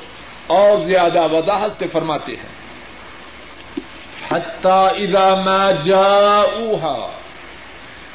[0.48, 2.59] اور زیادہ وضاحت سے فرماتے ہیں۔
[4.32, 7.10] حتی اذا ما جاؤوها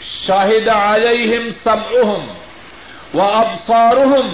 [0.01, 2.27] شاہد علیہم سمعہم
[3.15, 4.29] و ابصارہم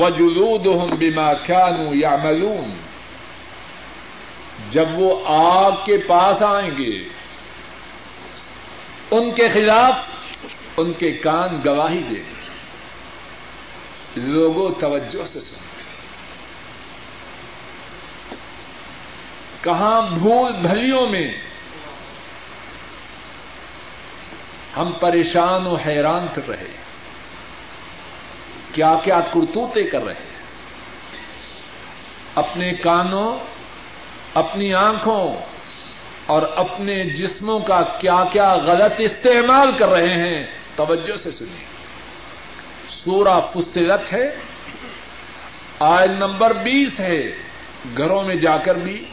[0.00, 2.70] و جلودہم بما كانوا يعملون
[4.70, 7.04] جب وہ آگ کے پاس آئیں گے،
[9.10, 9.94] ان کے خلاف
[10.76, 12.38] ان کے کان گواہی دیں گے۔
[14.16, 15.69] لوگوں، توجہ سے سن
[19.62, 21.32] کہاں بھول بھلیوں میں
[24.76, 26.68] ہم پریشان و حیران کر رہے
[28.72, 30.30] کیا کیا کرتوتے کر رہے ہیں۔
[32.34, 33.38] اپنے کانوں،
[34.34, 35.34] اپنی آنکھوں
[36.26, 40.46] اور اپنے جسموں کا کیا کیا غلط استعمال کر رہے ہیں،
[40.76, 41.64] توجہ سے سنیے۔
[43.04, 44.36] سورہ فصلت ہے،
[45.80, 47.32] آیت نمبر بیس ہے،
[47.96, 49.04] گھروں میں جا کر بھی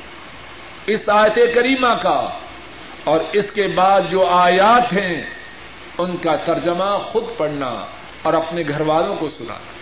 [0.87, 2.29] اس آیت کریمہ کا
[3.03, 5.23] اور اس کے بعد جو آیات ہیں،
[5.97, 7.85] ان کا ترجمہ خود پڑھنا
[8.21, 9.77] اور اپنے گھر والوں کو سنانا۔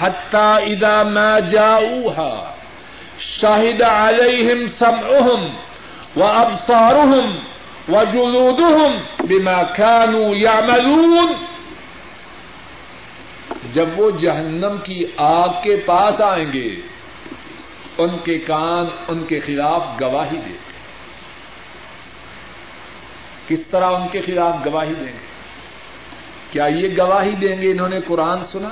[0.00, 2.54] حتى إذا ما جاءوها
[3.40, 5.40] شهد عليهم سمعهم
[6.16, 7.28] وأبصارهم
[7.88, 8.92] وجلودهم
[9.26, 11.32] بما كانوا يعملون
[13.72, 16.68] جب وہ جہنم کی آگ کے پاس آئیں گے
[17.98, 20.70] ان کے کان ان کے خلاف گواہی دیں۔ گے
[23.48, 25.26] کس طرح ان کے خلاف گواہی دیں گے؟
[26.50, 28.68] کیا یہ گواہی دیں گے انہوں نے قرآن سنا؟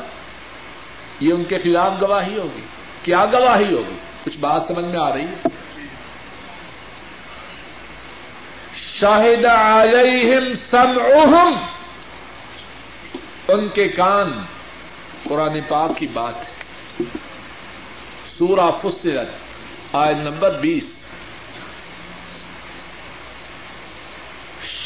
[1.20, 2.60] یہ ان کے خلاف گواہی ہوگی۔
[3.02, 5.48] کیا گواہی ہوگی؟ کچھ بات سمجھ میں آ رہی ہے؟
[9.00, 11.54] شاہد علیہم سمعہم۔
[13.48, 14.42] ان کے کان
[15.24, 16.58] قرآن پاک کی بات ہے۔
[18.38, 19.28] سورہ فصلت
[19.92, 20.84] آئے نمبر بیس۔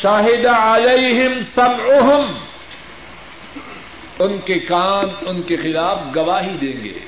[0.03, 2.39] شاہد علیہم سمعہم۔
[4.19, 6.99] ان کے کان، ان کے خلاف گواہی دیں گے۔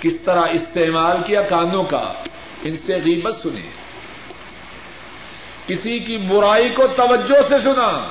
[0.00, 2.12] کس طرح استعمال کیا کانوں کا؟
[2.62, 3.70] ان سے غیبت سنیں۔
[5.66, 8.08] کسی کی برائی کو توجہ سے سنا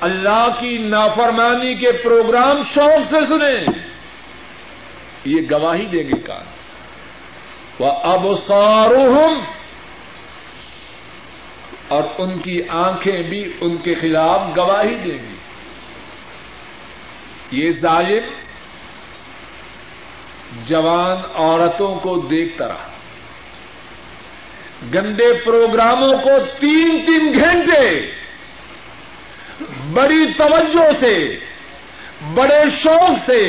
[0.00, 3.87] اللہ کی نافرمانی کے پروگرام شوق سے سنیں۔
[5.28, 6.44] یہ گواہی دیں گے کان
[7.78, 8.26] وہ اب
[11.88, 15.36] اور ان کی آنکھیں بھی ان کے خلاف گواہی دیں گی
[17.50, 18.28] یہ ظالم
[20.66, 22.88] جوان عورتوں کو دیکھتا رہا
[24.94, 27.88] گندے پروگراموں کو تین تین گھنٹے،
[29.92, 31.14] بڑی توجہ سے،
[32.34, 33.42] بڑے شوق سے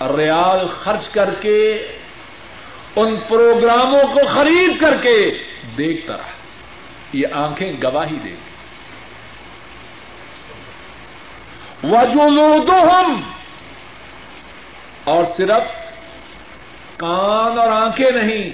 [0.00, 1.88] ریال خرچ کر کے،
[2.96, 5.42] ان پروگراموں کو خرید کر کے
[5.78, 6.38] دیکھتا رہا۔
[7.12, 8.48] یہ آنکھیں گواہی دیں گی۔
[11.82, 13.20] وجولودہم
[15.04, 15.64] اور صرف
[16.96, 18.50] کان اور آنکھیں نہیں،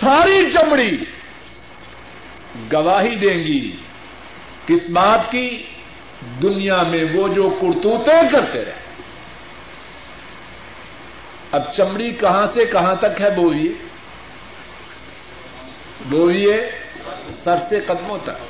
[0.00, 1.04] ساری چمڑی
[2.72, 3.76] گواہی دیں گی۔
[4.66, 5.62] کس بات کی
[6.42, 8.83] دنیا میں وہ جو کرتوتے کرتے رہے۔
[11.54, 13.72] اب چمڑی کہاں سے کہاں تک ہے بولیے
[16.06, 16.56] بولیے
[17.44, 18.42] سر سے قدموں تک،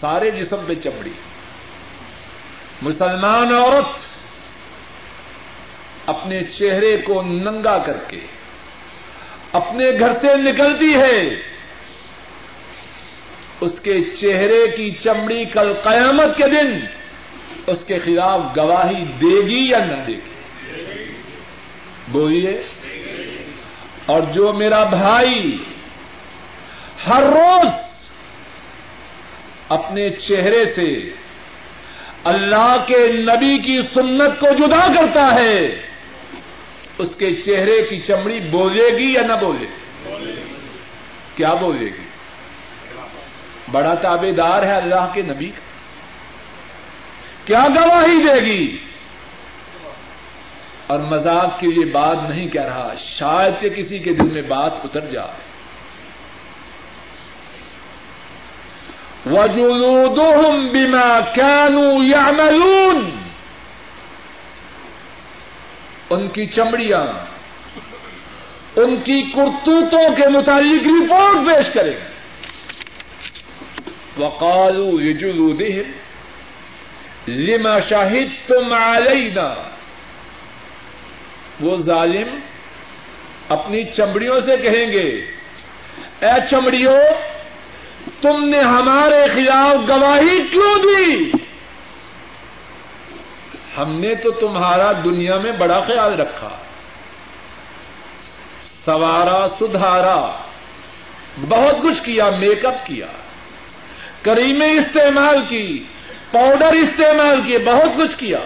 [0.00, 1.12] سارے جسم پہ چمڑی۔
[2.82, 3.90] مسلمان عورت
[6.06, 8.20] اپنے چہرے کو ننگا کر کے
[9.52, 11.18] اپنے گھر سے نکلتی ہے۔
[13.60, 16.70] اس کے چہرے کی چمڑی کل قیامت کے دن
[17.66, 20.31] اس کے خلاف گواہی دے گی یا نہ دے گی؟
[22.12, 22.62] بولیے۔
[24.06, 25.64] اور جو میرا بھائی
[27.06, 27.66] ہر روز
[29.68, 31.10] اپنے چہرے سے
[32.24, 35.82] اللہ کے نبی کی سنت کو جدا کرتا ہے،
[36.98, 39.66] اس کے چہرے کی چمڑی بولے گی یا نہ بولے؟
[40.20, 40.32] گی
[41.36, 42.06] کیا بولے گی؟
[43.70, 45.60] بڑا تابے دار ہے اللہ کے نبی۔ کا
[47.44, 48.78] کیا گواہی دے گی؟
[50.92, 54.72] اور مذاق کے لیے بات نہیں کہہ رہا، شاید سے کسی کے دل میں بات
[54.84, 55.52] اتر جائے۔
[59.26, 63.10] وجلودهم بما كانوا يعملون۔
[66.10, 67.06] ان کی چمڑیاں،
[68.76, 71.96] ان کی کرتوتوں کے متعلق رپورٹ پیش کریں۔
[74.18, 75.92] وقالوا لجلودهم،
[77.28, 79.54] لما شهدتم علينا؟
[81.62, 82.38] وہ ظالم
[83.48, 85.08] اپنی چمڑیوں سے کہیں گے،
[86.20, 87.02] اے چمڑیوں،
[88.20, 91.32] تم نے ہمارے خلاف گواہی کیوں دی?
[93.78, 96.56] ہم نے تو تمہارا دنیا میں بڑا خیال رکھا۔
[98.84, 100.32] سوارا، سدھارا،
[101.48, 103.06] بہت کچھ کیا، میک اپ کیا
[104.22, 105.84] کریمیں استعمال کی،
[106.32, 108.38] پاؤڈر استعمال کیے، بہت کچھ کیا۔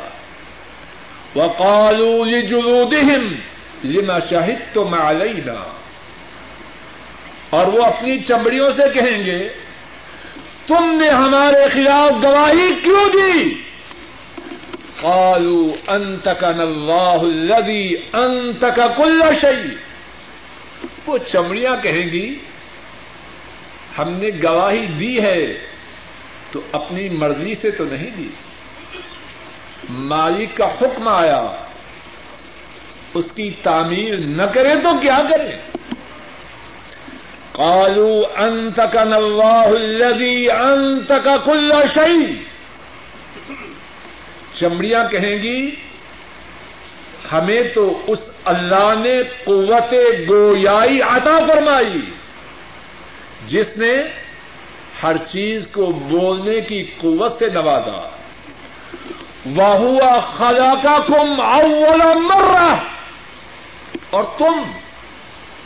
[1.37, 2.41] وہ کالو یہ
[3.85, 4.99] لما شاہد تو میں
[7.51, 9.49] اور وہ اپنی چمڑیوں سے کہیں گے،
[10.67, 13.55] تم نے ہمارے خلاف گواہی کیوں دی؟
[15.01, 19.75] قالوا انتک اللہ الذی انتک کل شیء.
[21.07, 22.39] وہ چمڑیاں کہیں گی،
[23.99, 25.59] ہم نے گواہی دی ہے،
[26.51, 28.29] تو اپنی مرضی سے تو نہیں دی۔
[29.89, 31.43] مالک کا حکم آیا،
[33.15, 35.51] اس کی تعمیر نہ کرے تو کیا کرے؟
[37.53, 42.45] قالوا انتقن الله الذي انتق كل شيء
[44.59, 45.71] چمڑیاں کہیں گی،
[47.33, 49.95] ہمیں تو اس اللہ نے قوت
[50.29, 52.11] گویائی عطا فرمائی،
[53.47, 53.93] جس نے
[55.03, 58.16] ہر چیز کو بولنے کی قوت سے نوازا۔
[59.57, 62.75] واہوا خلا کا کم اولا مر
[64.11, 64.71] اور تم،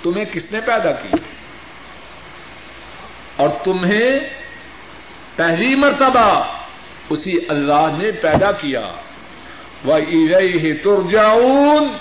[0.03, 1.16] تمہیں کس نے پیدا کیا
[3.37, 4.20] اور تمہیں
[5.37, 6.53] پہلی مرتبہ
[7.09, 8.91] اسی اللہ نے پیدا کیا۔
[9.85, 11.97] وہ ارئی ترجاؤن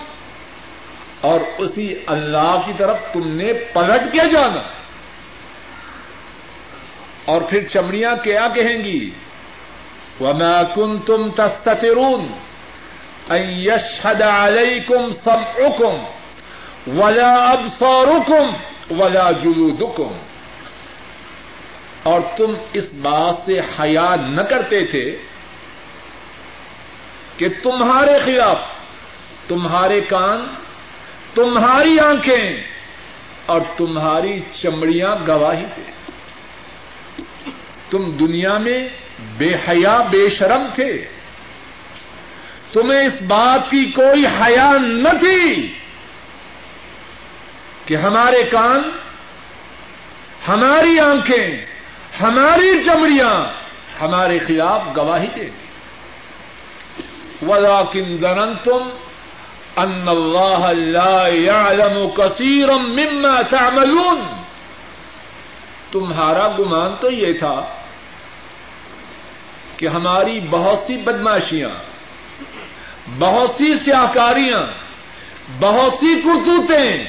[1.21, 4.61] اور اسی اللہ کی طرف تم نے پلٹ کے جانا۔
[7.25, 9.09] اور پھر چمڑیاں کیا کہیں گی؟
[10.19, 12.27] وہ میں کن تم تسترون
[13.31, 15.11] یشد علیہ کم
[15.65, 18.55] اکم ولا اب سورکم
[18.99, 20.17] ولا جلودکم
[22.03, 25.05] اور تم اس بات سے حیا نہ کرتے تھے
[27.37, 28.57] کہ تمہارے خلاف
[29.47, 30.41] تمہارے کان،
[31.33, 32.53] تمہاری آنکھیں
[33.45, 35.91] اور تمہاری چمڑیاں گواہی دے
[37.89, 38.79] تم دنیا میں
[39.37, 41.07] بے حیا بے شرم تھے۔
[42.73, 45.73] تمہیں اس بات کی کوئی حیا نہ تھی
[47.85, 48.89] کہ ہمارے کان،
[50.47, 51.65] ہماری آنکھیں،
[52.21, 53.59] ہماری چمڑیاں
[54.01, 55.49] ہمارے خلاف گواہی دیں
[57.93, 58.89] گی زنن تم
[59.75, 60.07] ان
[62.15, 64.21] کثیرم مما تعملون۔
[65.91, 67.78] تمہارا گمان تو یہ تھا
[69.79, 71.69] کہ ہماری بہت سی بدماشیاں،
[73.19, 74.63] بہت سی سیاکاریاں
[75.59, 77.03] بہت سی کرتوتیں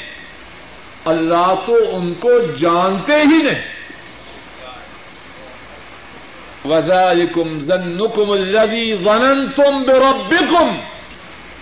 [1.05, 3.63] اللہ تو ان کو جانتے ہی نہیں۔
[6.65, 10.69] وزالکم ظنکم الذی ظننتم بربکم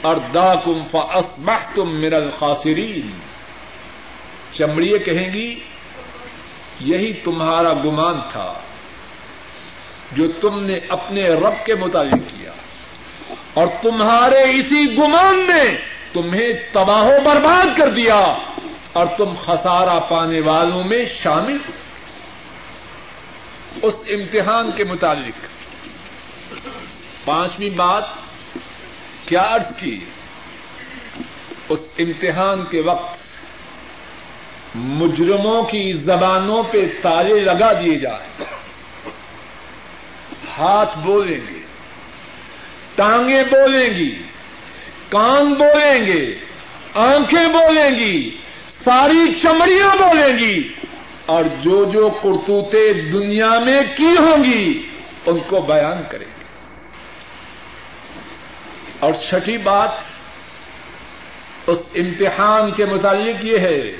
[0.02, 3.10] ارداکم فاصبحتم من الخاسرین
[4.52, 5.60] چمڑیے کہیں گی،
[6.80, 8.52] یہی تمہارا گمان تھا۔
[10.12, 12.52] جو تم نے اپنے رب کے متعلق کیا۔
[13.54, 15.76] اور تمہارے اسی گمان نے
[16.12, 18.36] تمہیں تباہ و برباد کر دیا
[18.92, 21.72] اور تم خسارہ پانے والوں میں شامل ہو۔
[23.82, 25.46] اس امتحان کے متعلق
[27.24, 28.04] پانچویں بات
[29.28, 30.04] کیا ارد کی؟
[31.68, 33.18] اس امتحان کے وقت
[34.74, 38.44] مجرموں کی زبانوں پہ تالے لگا دیے جائیں۔
[40.58, 41.60] ہاتھ بولیں گے،
[42.94, 44.22] ٹانگیں بولیں گی،
[45.08, 46.38] کان بولیں گے،
[46.94, 48.38] آنکھیں بولیں گی،
[48.84, 50.68] ساری چمڑیاں بولیں گی۔
[51.26, 54.86] اور جو جو کرتوتے دنیا میں کی ہوں گی،
[55.26, 56.44] ان کو بیان کریں گے۔
[58.98, 59.90] اور چھٹی بات
[61.66, 63.92] اس امتحان کے متعلق یہ ہے۔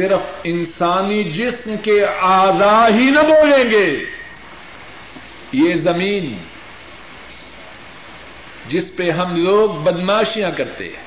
[0.00, 3.88] صرف انسانی جسم کے آزا ہی نہ بولیں گے۔
[5.52, 6.24] یہ زمین
[8.68, 11.04] جس پہ ہم لوگ بدماشیاں کرتے ہیں،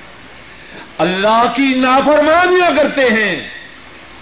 [0.98, 3.36] اللہ کی نافرمانیاں کرتے ہیں،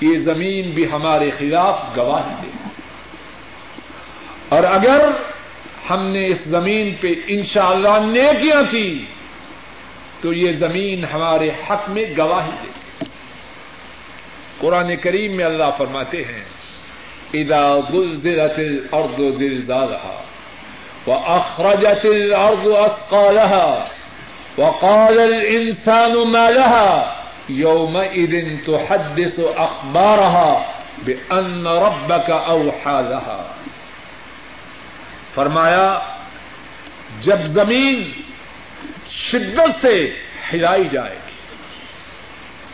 [0.01, 2.51] یہ زمین بھی ہمارے خلاف گواہی دے
[4.49, 4.99] اور اگر
[5.89, 8.91] ہم نے اس زمین پہ انشاءاللہ اللہ نیکیاں کی،
[10.21, 12.79] تو یہ زمین ہمارے حق میں گواہی دے
[14.61, 16.43] قرآن کریم میں اللہ فرماتے ہیں
[17.33, 20.17] ادا گلزرت الارض زلزالها
[21.07, 23.87] واخرجت الارض اثقالها
[24.57, 27.15] وقال الانسان ما لها،
[27.49, 28.33] يومئذ
[28.65, 30.51] تحدث اخبارها
[31.05, 33.41] بان ربك اوحى لها.
[35.35, 35.99] فرمایا،
[37.19, 38.11] جب زمین
[39.09, 39.95] شدت سے
[40.53, 41.30] ہلائی جائے گی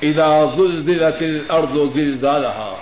[0.02, 2.78] اذا زلزلت الارض زلزالها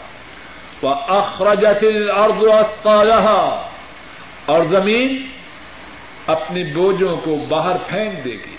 [0.83, 3.69] واخرجت الارض اثقالها
[4.45, 5.27] اور زمین
[6.27, 8.55] اپنے بوجھوں کو باہر پھینک دے گی۔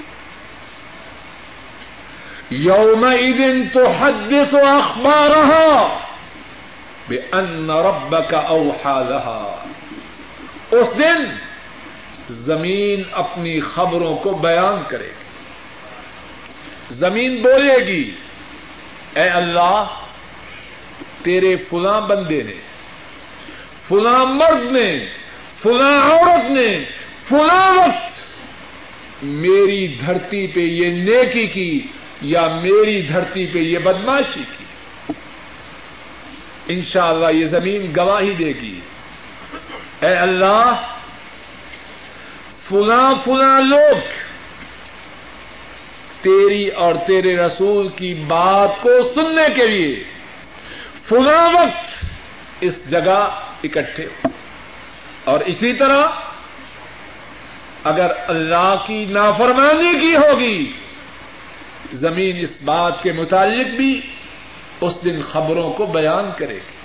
[2.50, 3.07] یوم
[3.38, 5.30] دن تو حدث و اخبار
[7.09, 9.64] بے ان رب کا اوہا رہا
[10.70, 11.24] اس دن
[12.30, 15.26] زمین اپنی خبروں کو بیان کرے گی۔
[16.90, 18.14] زمین بولے گی۔
[19.16, 19.86] اے اللہ،
[21.22, 22.54] تیرے فلاں بندے نے،
[23.88, 25.06] فلاں مرد نے،
[25.62, 26.84] فلاں عورت نے،
[27.28, 28.22] فلاں وقت
[29.22, 31.86] میری دھرتی پہ یہ نیکی کی
[32.20, 34.64] یا میری دھرتی پہ یہ بدماشی کی۔
[36.68, 38.80] انشاءاللہ یہ زمین گواہی دے گی۔
[40.00, 40.72] اے اللہ،
[42.68, 44.25] فلاں فلاں لوگ
[46.26, 50.04] تیری اور تیرے رسول کی بات کو سننے کے لیے
[51.08, 52.04] فلاں وقت
[52.60, 54.28] اس جگہ اکٹھے ہو۔
[55.24, 56.06] اور اسی طرح
[57.84, 60.72] اگر اللہ کی نافرمانی کی ہوگی،
[61.92, 64.00] زمین اس بات کے متعلق بھی
[64.80, 66.76] اس دن خبروں کو بیان کرے گی۔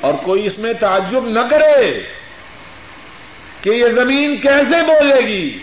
[0.00, 2.02] اور کوئی اس میں تعجب نہ کرے
[3.62, 5.58] کہ یہ زمین کیسے بولے گی۔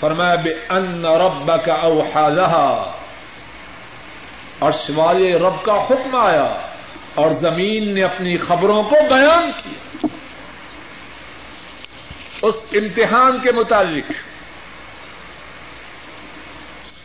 [0.00, 2.92] فرمایا بے ان رب کا اوحالہ
[4.58, 6.60] اور سوال رب کا حکم آیا
[7.14, 10.06] اور زمین نے اپنی خبروں کو بیان کیا۔
[12.42, 14.12] اس امتحان کے متعلق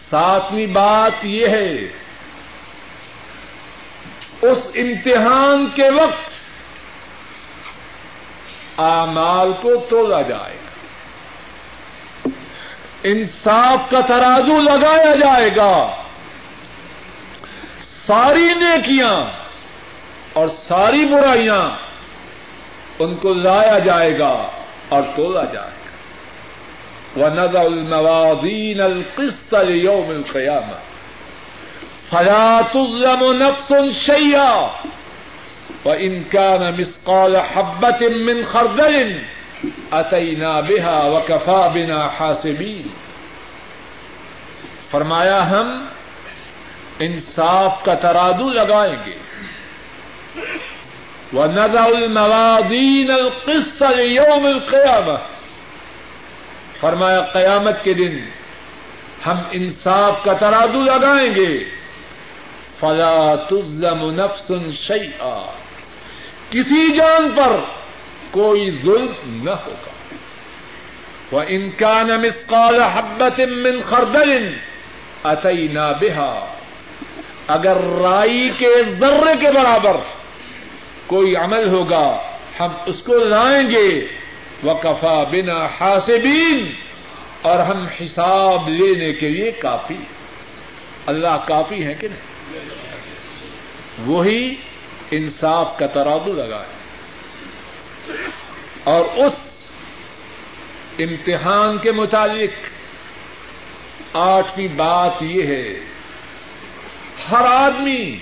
[0.09, 1.73] ساتویں بات یہ ہے،
[4.41, 6.31] اس امتحان کے وقت
[8.79, 10.70] آمال کو تولا جائے۔ گا
[13.03, 15.95] انصاف کا ترازو لگایا جائے گا۔
[18.07, 19.25] ساری نیکیاں
[20.33, 21.69] اور ساری برائیاں
[22.99, 24.49] ان کو لایا جائے گا
[24.89, 25.81] اور تولا جائے گا۔
[27.15, 30.77] وہ نظر الموازین القسط یوم القیامہ
[32.09, 33.73] فلا تظلم نفس
[34.05, 34.67] شيئا۔
[35.85, 39.17] وإن كان مثقال حبة من خردل۔
[39.91, 42.87] أتينا بها وكفى بنا حاسبين
[44.91, 45.85] فرمایا، ہم
[46.99, 49.17] انصاف کا ترادو لگائیں گے۔
[51.33, 55.17] وہ نظر الموازین القسط یوم القیامہ
[56.79, 58.19] فرمایا، قیامت کے دن
[59.25, 61.63] ہم انصاف کا ترادو لگائیں گے۔
[62.79, 64.51] فلا تظلم نفس
[64.87, 65.51] شيئا۔
[66.49, 67.51] کسی جان پر
[68.31, 70.15] کوئی ظلم نہ ہوگا۔
[71.31, 74.57] وہ انکان مسقال حبت من خردل
[75.23, 76.53] اتینا بها۔
[77.47, 79.97] اگر رائی کے ذرے کے برابر
[81.07, 82.17] کوئی عمل ہوگا،
[82.59, 84.07] ہم اس کو لائیں گے۔
[84.63, 86.71] وہ کفا بنا حاسبین
[87.41, 89.97] اور ہم حساب لینے کے لیے کافی
[91.05, 92.31] اللہ کافی ہے کہ نہیں؟
[94.05, 94.55] وہی
[95.11, 96.80] انصاف کا ترادو لگا ہے۔
[98.83, 99.33] اور اس
[100.99, 102.53] امتحان کے متعلق
[104.15, 105.79] آٹھویں بات یہ ہے،
[107.31, 108.17] ہر آدمی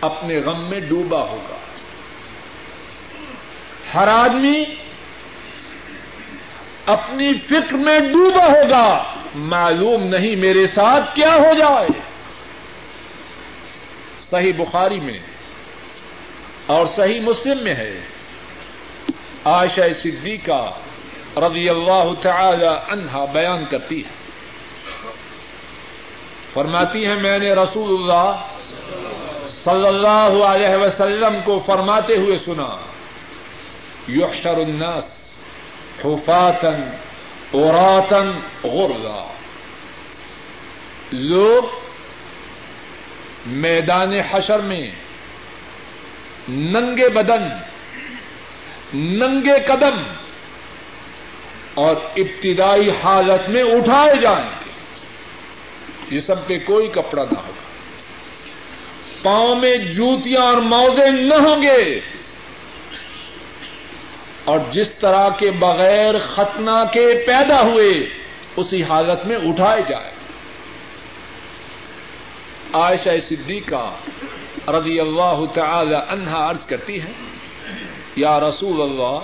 [0.00, 1.58] اپنے غم میں ڈوبا ہوگا۔
[3.94, 4.64] ہر آدمی
[6.86, 11.88] اپنی فکر میں ڈوبا ہوگا، معلوم نہیں میرے ساتھ کیا ہو جائے۔
[14.30, 15.18] صحیح بخاری میں
[16.68, 18.00] اور صحیح مسلم میں ہے۔
[19.44, 20.72] عائشہ صدیقہ
[21.36, 24.12] رضی اللہ تعالی عنہا بیان کرتی ہے۔
[26.52, 28.32] فرماتی ہیں میں نے رسول اللہ
[29.64, 32.76] صلی اللہ علیہ وسلم کو فرماتے ہوئے سنا،
[34.08, 35.04] یحشر الناس
[36.04, 36.90] حفاتن
[37.50, 38.28] اوراتن
[38.68, 39.24] غرزا
[41.12, 41.64] لوگ
[43.46, 44.90] میدان حشر میں
[46.48, 47.42] ننگے بدن،
[48.98, 50.02] ننگے قدم
[51.74, 54.70] اور ابتدائی حالت میں اٹھائے جائیں گے۔
[56.10, 57.68] جسم پہ کوئی کپڑا نہ ہوگا۔
[59.22, 62.00] پاؤں میں جوتیاں اور موزے نہ ہوں گے۔
[64.44, 68.08] اور جس طرح کے بغیر ختنہ کے پیدا ہوئے،
[68.56, 70.10] اسی حالت میں اٹھائے جائیں۔
[72.72, 73.94] عائشہ صدیقہ
[74.68, 77.12] رضی اللہ تعالی عنہا عرض کرتی ہے
[78.16, 79.18] یا رسول اللہ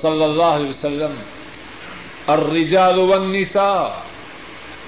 [0.00, 1.14] صلی اللہ علیہ وسلم،
[2.26, 3.88] الرجال والنساء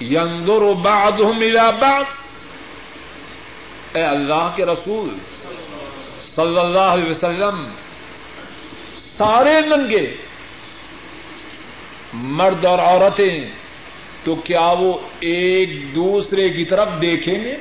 [0.00, 2.04] ينظر بعضهم الى بعض۔
[3.96, 5.14] اے اللہ کے رسول
[6.34, 7.68] صلی اللہ علیہ وسلم،
[9.18, 10.16] سارے ننگے،
[12.12, 13.50] مرد اور عورتیں،
[14.24, 17.56] تو کیا وہ ایک دوسرے کی طرف دیکھیں گے؟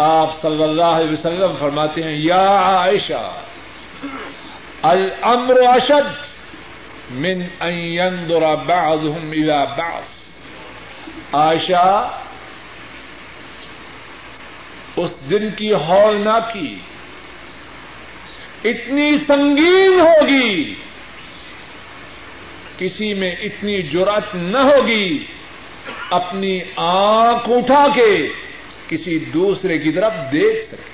[0.00, 3.32] آپ صلی اللہ علیہ وسلم فرماتے ہیں، یا عائشہ،
[4.82, 6.08] الامر اشد
[7.10, 10.08] من ان ينظر بعضهم الى بعض۔
[11.32, 12.10] عائشہ،
[14.96, 16.76] اس دن کی ہول نہ کی،
[18.64, 20.74] اتنی سنگین ہوگی،
[22.78, 25.24] کسی میں اتنی جرت نہ ہوگی،
[26.10, 28.28] اپنی آنکھ اٹھا کے
[28.90, 30.90] کسی دوسرے کی طرف دیکھ سکے۔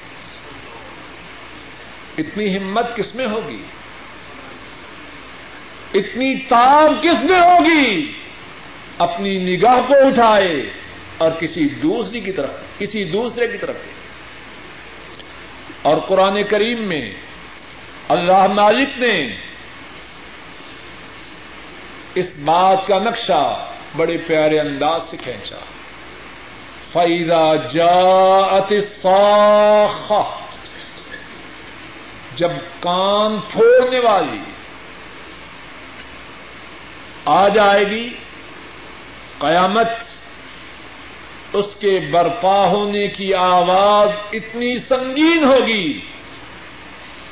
[2.18, 3.62] اتنی ہمت کس میں ہوگی؟
[5.94, 8.12] اتنی تاب کس میں ہوگی؟
[8.99, 10.70] اپنی نگاہ کو اٹھائے
[11.18, 13.76] اور کسی دوسری کی طرف، کسی دوسرے کی طرف۔
[15.82, 17.11] اور قرآن کریم میں
[18.09, 19.36] اللہ مالک نے
[22.14, 25.59] اس بات کا نقشہ بڑے پیارے انداز سے کھینچا۔
[26.97, 28.59] فیضا جا
[32.36, 34.38] جب کان پھوڑنے والی
[37.24, 38.09] آ جائے گی،
[39.38, 39.88] قیامت
[41.53, 46.01] اس کے برپا ہونے کی آواز اتنی سنگین ہوگی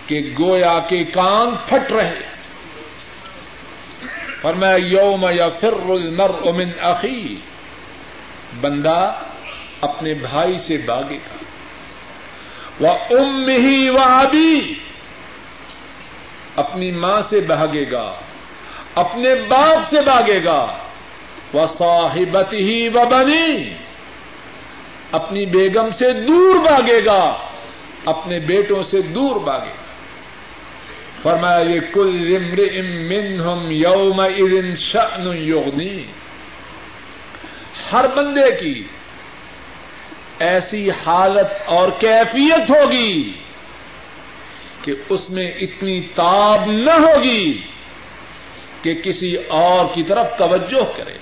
[0.07, 2.19] کہ گویا کے کان پھٹ رہے۔
[4.43, 7.37] پر میں یوم یا فر المر من اخی،
[8.61, 9.13] بندہ
[9.85, 11.45] اپنے بھائی سے باغے گا
[12.81, 14.21] وہ ام ہی وہ
[16.57, 18.15] اپنی ماں سے بھاگے گا،
[18.95, 20.79] اپنے باپ سے بھاگے گا۔
[21.53, 23.75] وہ صاحبت ہی و بنی۔
[25.13, 27.37] اپنی بیگم سے دور بھاگے گا،
[28.05, 29.85] اپنے بیٹوں سے دور بھاگے گا۔
[31.23, 36.05] فرمایا، یہ کل امر منہم یوم ادن شن یغنی۔
[37.93, 38.85] ہر بندے کی
[40.39, 43.33] ایسی حالت اور کیفیت ہوگی
[44.83, 47.61] کہ اس میں اتنی تاب نہ ہوگی
[48.83, 51.19] کہ کسی اور کی طرف توجہ کرے۔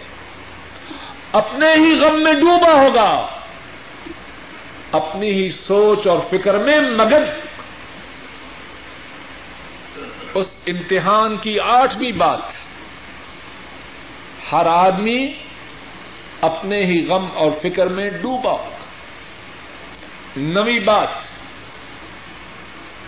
[1.33, 3.27] اپنے ہی غم میں ڈوبا ہوگا۔
[4.93, 7.25] اپنی ہی سوچ اور فکر میں مگن۔
[10.35, 12.41] اس امتحان کی آٹھویں بات۔
[14.53, 15.33] ہر آدمی
[16.41, 18.82] اپنے ہی غم اور فکر میں ڈوبا ہوگا۔
[20.37, 21.09] نوی بات۔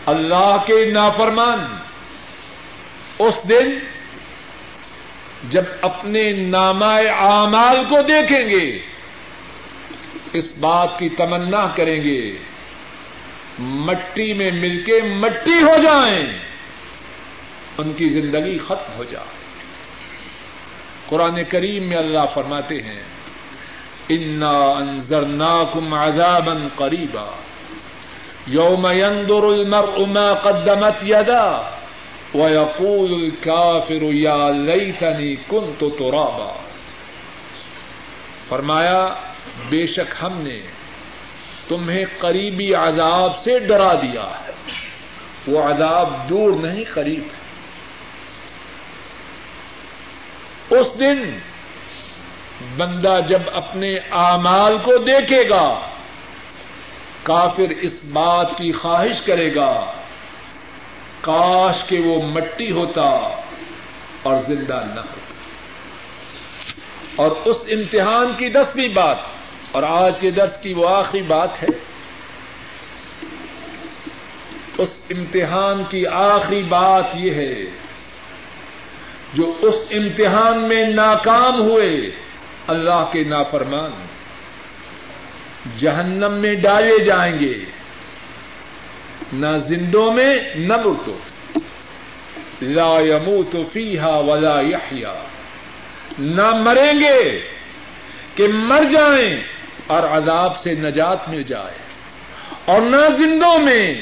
[0.07, 1.77] اللہ کے نافرمان،
[3.19, 3.79] اس دن
[5.51, 8.79] جب اپنے نامائے اعمال کو دیکھیں گے،
[10.33, 12.33] اس بات کی تمنا کریں گے،
[13.59, 16.39] مٹی میں مل کے مٹی ہو جائیں،
[17.79, 19.45] ان کی زندگی ختم ہو جائے۔
[21.07, 23.03] قرآن کریم میں اللہ فرماتے ہیں
[24.09, 27.27] انا انذرناکم عذابا قریبا
[28.47, 31.63] یوم ينظر المرء ما قدمت یدا
[32.35, 36.57] ويقول الكافر یا لیتنی کنت ترابا.
[38.49, 39.15] فرمایا،
[39.69, 40.61] بے شک ہم نے
[41.69, 44.53] تمہیں قریبی عذاب سے ڈرا دیا ہے۔
[45.47, 47.45] وہ عذاب دور نہیں قریب۔ ہے
[50.71, 51.39] اس دن
[52.77, 55.81] بندہ جب اپنے اعمال کو دیکھے گا،
[57.23, 59.93] کافر اس بات کی خواہش کرے گا،
[61.21, 63.05] کاش کہ وہ مٹی ہوتا
[64.23, 65.35] اور زندہ نہ ہوتا۔
[67.17, 69.17] اور اس امتحان کی دسویں بات،
[69.73, 71.69] اور آج کے درس کی وہ آخری بات ہے۔
[74.79, 77.65] اس امتحان کی آخری بات یہ ہے،
[79.35, 82.11] جو اس امتحان میں ناکام ہوئے
[82.67, 83.91] اللہ کے نافرمان
[85.79, 87.65] جہنم میں ڈالے جائیں گے،
[89.33, 91.19] نہ زندوں میں نہ مردوں۔
[92.63, 95.15] لا يموت فيها ولا يحيا
[96.19, 97.41] نہ مریں گے
[98.35, 99.41] کہ مر جائیں
[99.87, 101.79] اور عذاب سے نجات مل جائے۔
[102.65, 103.95] اور نہ زندوں میں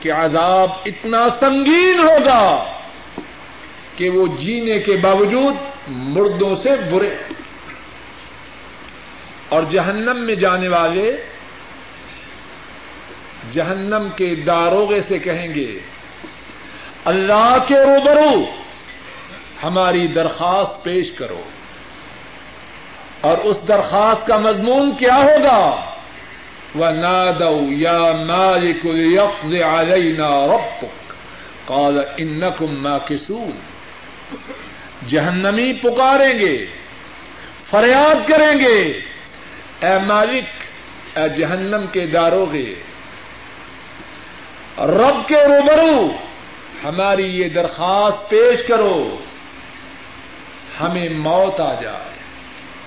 [0.00, 2.64] کہ عذاب اتنا سنگین ہوگا
[3.96, 5.54] کہ وہ جینے کے باوجود
[5.88, 7.16] مردوں سے برے۔
[9.54, 11.16] اور جہنم میں جانے والے
[13.52, 15.78] جہنم کے داروغے سے کہیں گے،
[17.04, 18.44] اللہ کے روبرو،
[19.62, 21.42] ہماری درخواست پیش کرو۔
[23.20, 25.84] اور اس درخواست کا مضمون کیا ہوگا؟
[26.74, 30.84] وہ نادو یا مالک یقز علینا ربک
[31.64, 33.50] قال انکم ماکسون
[35.08, 36.66] جہنمی پکاریں گے،
[37.70, 39.13] فریاد کریں گے۔
[39.84, 40.48] اے مالک،
[41.18, 42.74] اے جہنم کے داروغے،
[44.78, 46.12] رب کے روبرو،
[46.84, 49.18] ہماری یہ درخواست پیش کرو،
[50.80, 52.14] ہمیں موت آ جائے۔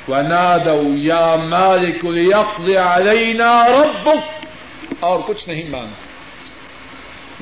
[0.07, 4.45] ونادوا یا مالک لیقض علینا ربک
[4.99, 6.07] اور کچھ نہیں مانگتے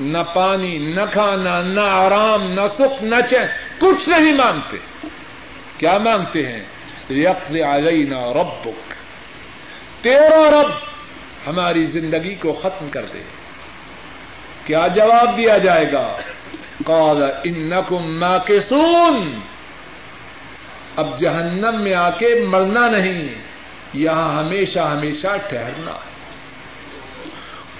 [0.00, 3.46] نہ پانی، نہ کھانا، نہ آرام، نہ سکھ، نہ چین،
[3.78, 4.76] کچھ نہیں مانگتے۔
[5.78, 6.64] کیا مانگتے ہیں؟
[7.08, 8.94] لیقض علینا ربک
[10.06, 10.70] تیرا رب
[11.46, 13.22] ہماری زندگی کو ختم کر دے۔
[14.66, 16.16] کیا جواب دیا جائے گا؟
[16.84, 19.40] قال، انکم ماکسون
[20.96, 23.34] اب جہنم میں آ کے مرنا نہیں،
[23.92, 26.16] یہاں ہمیشہ ہمیشہ ٹھہرنا۔ ہے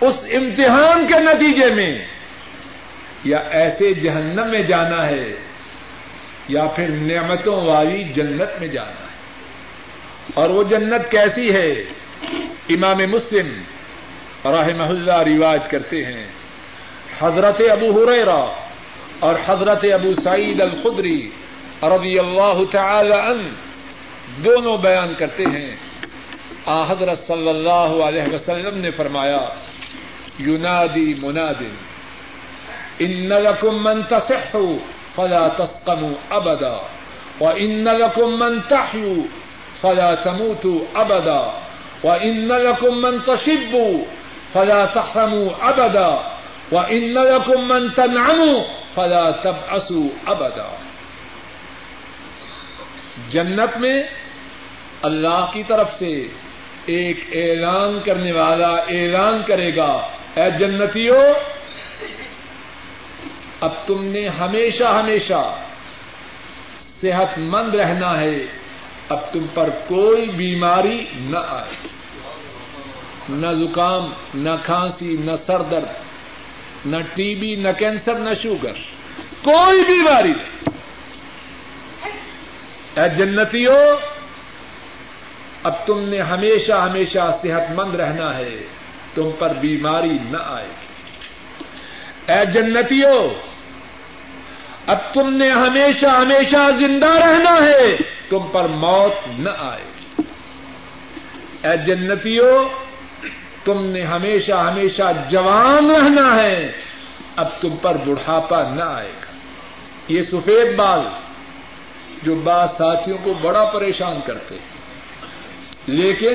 [0.01, 1.99] اس امتحان کے نتیجے میں
[3.25, 5.35] یا ایسے جہنم میں جانا ہے
[6.49, 9.07] یا پھر نعمتوں والی جنت میں جانا ہے۔
[10.35, 11.75] اور وہ جنت کیسی ہے؟
[12.69, 13.63] امام مسلم
[14.45, 16.27] رحمہ اللہ روایت کرتے ہیں۔
[17.19, 18.45] حضرت ابو حریرا
[19.19, 21.31] اور حضرت ابو سعید الخدری
[21.83, 23.49] رضی اللہ تعالی عنہ
[24.45, 25.77] دونوں بیان کرتے ہیں۔
[26.67, 29.45] آ حضرت صلی اللہ علیہ وسلم نے فرمایا
[30.39, 31.75] یونادی منادن
[32.99, 34.77] ان لکم من تصحوا
[35.15, 36.77] فلا تسقموا ابدا
[37.41, 39.27] وان لکم من تحیوا
[39.81, 41.66] فلا تموتوا ابدا۔
[42.05, 44.05] وان لکم من تشبوا
[44.53, 46.19] فلا تحرموا ابدا
[46.73, 48.63] وان لکم من تنعموا
[48.95, 50.69] فلا تبعثوا ابدا
[53.29, 54.03] جنت میں
[55.03, 56.29] اللہ کی طرف سے
[56.87, 61.33] ایک اعلان کرنے والا اعلان کرے گا، اے جنتیوں،
[63.61, 65.57] اب تم نے ہمیشہ ہمیشہ
[67.01, 68.47] صحت مند رہنا ہے۔
[69.09, 71.89] اب تم پر کوئی بیماری نہ آئے۔
[73.29, 75.89] نہ زکام، نہ کھانسی، نہ سر درد،
[76.87, 78.73] نہ ٹی بی، نہ کینسر، نہ شوگر،
[79.43, 80.77] کوئی بیماری نہیں۔
[82.97, 83.97] اے جنتیوں،
[85.63, 88.67] اب تم نے ہمیشہ ہمیشہ صحت مند رہنا ہے،
[89.15, 93.56] تم پر بیماری نہ آئے۔ گی اے جنتیوں
[94.87, 97.97] اب تم نے ہمیشہ ہمیشہ زندہ رہنا ہے،
[98.29, 99.85] تم پر موت نہ آئے۔
[101.69, 102.69] اے جنتیوں،
[103.65, 106.73] تم نے ہمیشہ ہمیشہ جوان رہنا ہے،
[107.37, 109.33] اب تم پر بڑھاپا نہ آئے گا۔
[110.09, 111.01] یہ سفید بال
[112.23, 114.69] جو بعض ساتھیوں کو بڑا پریشان کرتے ہیں،
[115.87, 116.35] لیکن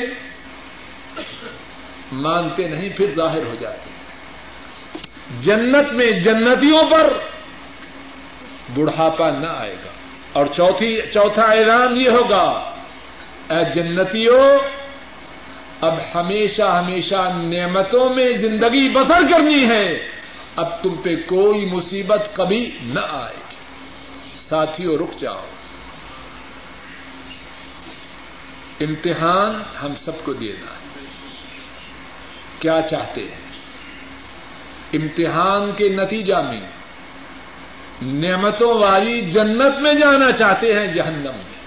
[2.12, 3.90] مانتے نہیں، پھر ظاہر ہو جاتے
[5.42, 7.14] جنت میں جنتیوں پر
[8.76, 9.92] بڑھاپا نہ آئے گا۔
[10.34, 12.72] اور چوتھی چوتھا اعلان یہ ہوگا،
[13.50, 14.58] اے جنتیوں
[15.82, 20.08] اب ہمیشہ ہمیشہ نعمتوں میں زندگی بسر کرنی ہے۔
[20.56, 23.56] اب تم پہ کوئی مصیبت کبھی نہ آئے گی۔
[24.50, 25.46] ساتھیوں رک جاؤ۔
[28.80, 31.06] امتحان ہم سب کو دینا ہے۔
[32.60, 33.52] کیا چاہتے ہیں؟
[34.94, 36.62] امتحان کے نتیجہ میں
[38.02, 41.62] نعمتوں والی جنت میں جانا چاہتے ہیں جہنم میں۔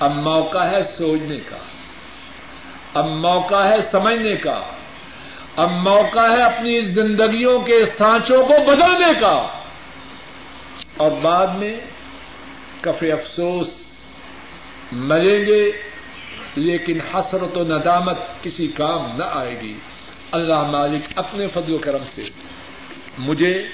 [0.00, 1.56] اب موقع ہے سوچنے کا۔
[2.94, 4.62] اب موقع ہے سمجھنے کا۔
[5.56, 9.48] اب موقع ہے اپنی زندگیوں کے سانچوں کو بدلنے کا۔
[10.96, 11.74] اور بعد میں
[12.80, 13.68] کف افسوس
[14.92, 15.72] مریں گے،
[16.56, 19.78] لیکن حسرت و ندامت کسی کام نہ آئے گی۔
[20.30, 22.22] اللہ مالک اپنے فضل و کرم سے
[23.18, 23.68] مجھے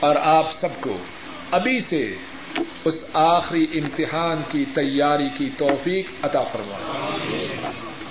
[0.00, 0.96] اور آپ سب کو
[1.50, 2.14] ابھی سے
[2.84, 7.10] اس آخری امتحان کی تیاری کی توفیق عطا فرما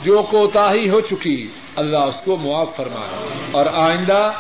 [0.04, 4.32] جو کوتاہی ہو چکی، اللہ اس کو معاف فرمائے۔ اور آئندہ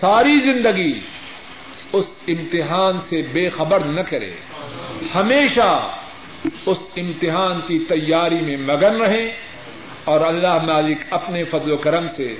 [0.00, 1.00] ساری زندگی
[1.92, 4.30] اس امتحان سے بے خبر نہ کرے۔
[5.14, 5.88] ہمیشہ
[6.66, 9.32] اس امتحان کی تیاری میں مگن رہیں
[10.04, 12.34] اور اللہ مالک اپنے فضل و کرم سے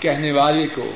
[0.00, 0.92] کہنے والے کو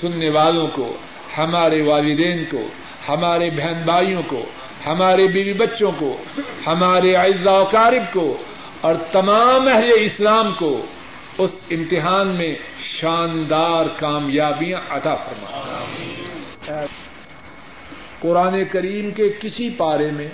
[0.00, 0.96] سننے والوں کو،
[1.38, 2.68] ہمارے والدین کو،
[3.08, 4.44] ہمارے بہن بھائیوں کو،
[4.86, 6.16] ہمارے بیوی بچوں کو،
[6.66, 8.36] ہمارے اعزا و کارب کو
[8.80, 10.86] اور تمام اہل اسلام کو
[11.38, 12.54] اس امتحان میں
[13.00, 15.50] شاندار کامیابیاں عطا فرما۔
[18.20, 20.28] قرآن کریم کے کسی پارے میں،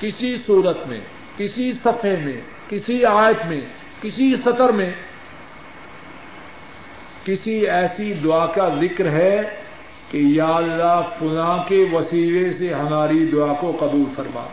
[0.00, 1.00] کسی صورت میں،
[1.36, 3.60] کسی صفحے میں، کسی آیت میں،
[4.02, 4.90] کسی سطر میں
[7.26, 9.40] کسی ایسی دعا کا ذکر ہے
[10.10, 14.46] کہ یا اللہ فلاں کے وسیلے سے ہماری دعا کو قبول فرما۔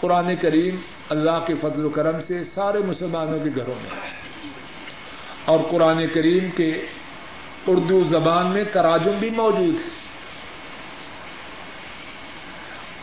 [0.00, 0.76] قرآن کریم
[1.08, 4.00] اللہ کے فضل و کرم سے سارے مسلمانوں کے گھروں میں۔
[5.44, 6.86] اور قرآن کریم کے
[7.66, 10.02] اردو زبان میں تراجم بھی موجود ہے۔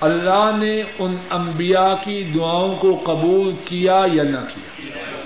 [0.01, 5.18] اللہ نے ان انبیاء کی دعاؤں کو قبول کیا یا نہ کیا؟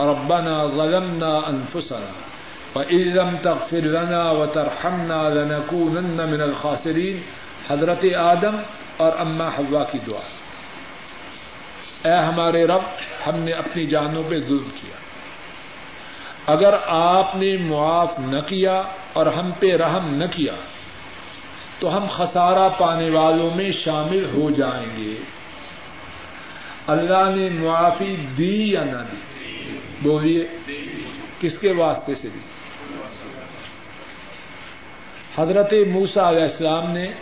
[0.00, 2.30] ربنا ظلمنا انفسنا
[2.74, 7.20] وإن لم تغفر لنا وترحمنا لنكونن من الخاسرین
[7.70, 8.56] حضرت آدم
[8.96, 10.40] اور اما حوا کی دعا.
[12.08, 12.82] اے ہمارے رب،
[13.26, 14.96] ہم نے اپنی جانوں پہ ظلم کیا۔
[16.52, 18.82] اگر آپ نے معاف نہ کیا
[19.12, 20.52] اور ہم پہ رحم نہ کیا،
[21.78, 25.14] تو ہم خسارہ پانے والوں میں شامل ہو جائیں گے۔
[26.86, 29.29] اللہ نے معافی دی یا نہ دی؟
[30.02, 30.46] بولیے
[31.40, 32.38] کس کے واسطے سے دی؟
[35.36, 37.12] حضرت موسا علیہ السلام نے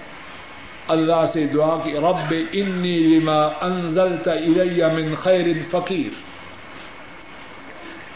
[0.88, 6.11] اللہ سے دعا کی، رب انی لما انزلت الی من خیر فقیر۔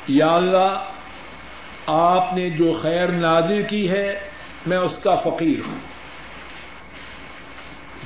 [0.09, 0.85] یا اللہ،
[1.87, 4.21] آپ نے جو خیر نازل کی ہے،
[4.67, 5.79] میں اس کا فقیر ہوں۔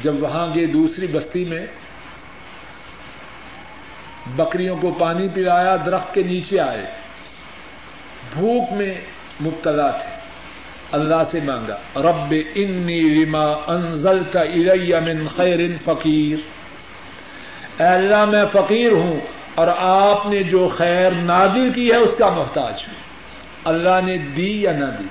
[0.02, 1.66] جب وہاں گئے دوسری بستی میں
[4.36, 6.86] بکریوں کو پانی پلایا، درخت کے نیچے آئے۔
[8.34, 8.94] بھوک میں
[9.40, 10.16] مبتلا تھے۔
[10.92, 16.38] اللہ سے مانگا، رب انی لما انزلت الی من خیر فقیر۔
[17.82, 19.20] اے اللہ، میں فقیر ہوں
[19.54, 22.94] اور آپ نے جو خیر نادر کی ہے، اس کا محتاج ہوں۔
[23.64, 25.04] اللہ نے دی یا نہ دی؟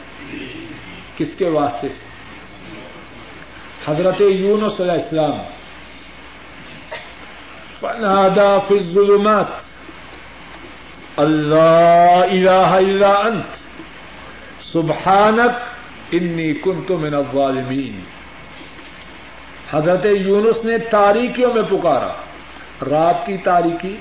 [1.18, 2.05] کس کے واسطے؟ سے
[3.86, 5.38] حضرت یونس علیہ السلام۔
[7.82, 9.49] فنادا فی الظلمات
[11.17, 13.51] اللہ الہ الا انت
[14.71, 17.99] سبحانک انی کنت من الظالمین
[19.71, 22.13] حضرت یونس نے تاریکیوں میں پکارا
[22.91, 23.95] رات کی تاریکی،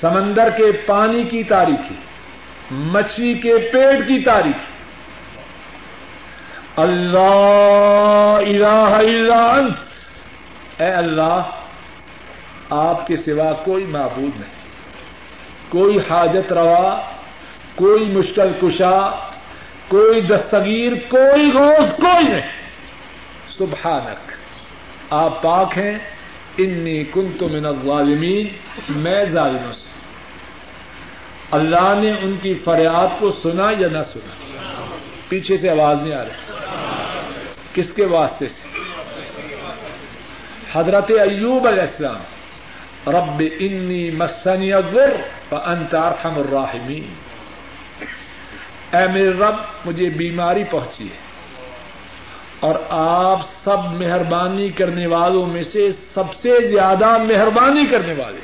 [0.00, 1.94] سمندر کے پانی کی تاریخی
[2.92, 4.72] مچھلی کے پیٹ کی تاریخی
[6.76, 9.76] اللہ، الہ الا انت
[10.78, 11.42] اے اللہ،
[12.70, 14.58] آپ کے سوا کوئی معبود نہیں۔
[15.68, 17.00] کوئی حاجت روا،
[17.74, 19.10] کوئی مشکل کشا،
[19.88, 22.48] کوئی دستگیر، کوئی روز کوئی نہیں۔
[23.58, 24.32] سبحانک۔
[25.10, 25.98] آپ پاک ہیں۔
[26.58, 28.48] انی کنت من الظالمین۔
[28.88, 29.88] میں ظالموں سے۔
[31.50, 34.34] اللہ نے ان کی فریاد کو سنا یا نہ سنا؟
[35.28, 36.52] پیچھے سے آواز نہیں آ رہی۔
[37.72, 38.67] کس کے واسطے سے؟
[40.72, 42.20] حضرت ایوب علیہ السلام،
[43.10, 45.16] رب انی مسنی الضر
[45.48, 47.14] فانت ارحم الراحمین۔
[48.96, 49.54] اے میرے رب،
[49.84, 51.28] مجھے بیماری پہنچی ہے۔
[52.60, 58.40] اور آپ سب مہربانی کرنے والوں میں سے سب سے زیادہ مہربانی کرنے والے۔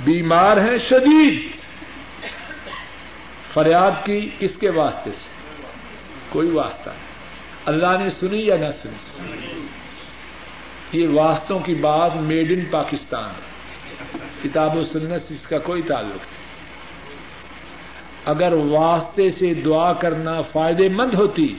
[0.00, 1.50] بیمار ہیں شدید۔
[3.54, 5.28] فریاد کی کس کے واسطے سے،
[6.28, 7.05] کوئی واسطہ نہیں۔
[7.66, 9.66] اللہ نے سنی یا نہ سنی؟
[10.92, 13.34] یہ واسطوں کی بات میڈ ان پاکستان
[14.42, 16.36] کتاب و سنت سے اس کا کوئی تعلق نہیں۔
[18.24, 21.54] اگر واسطے سے دعا کرنا فائدے مند ہوتی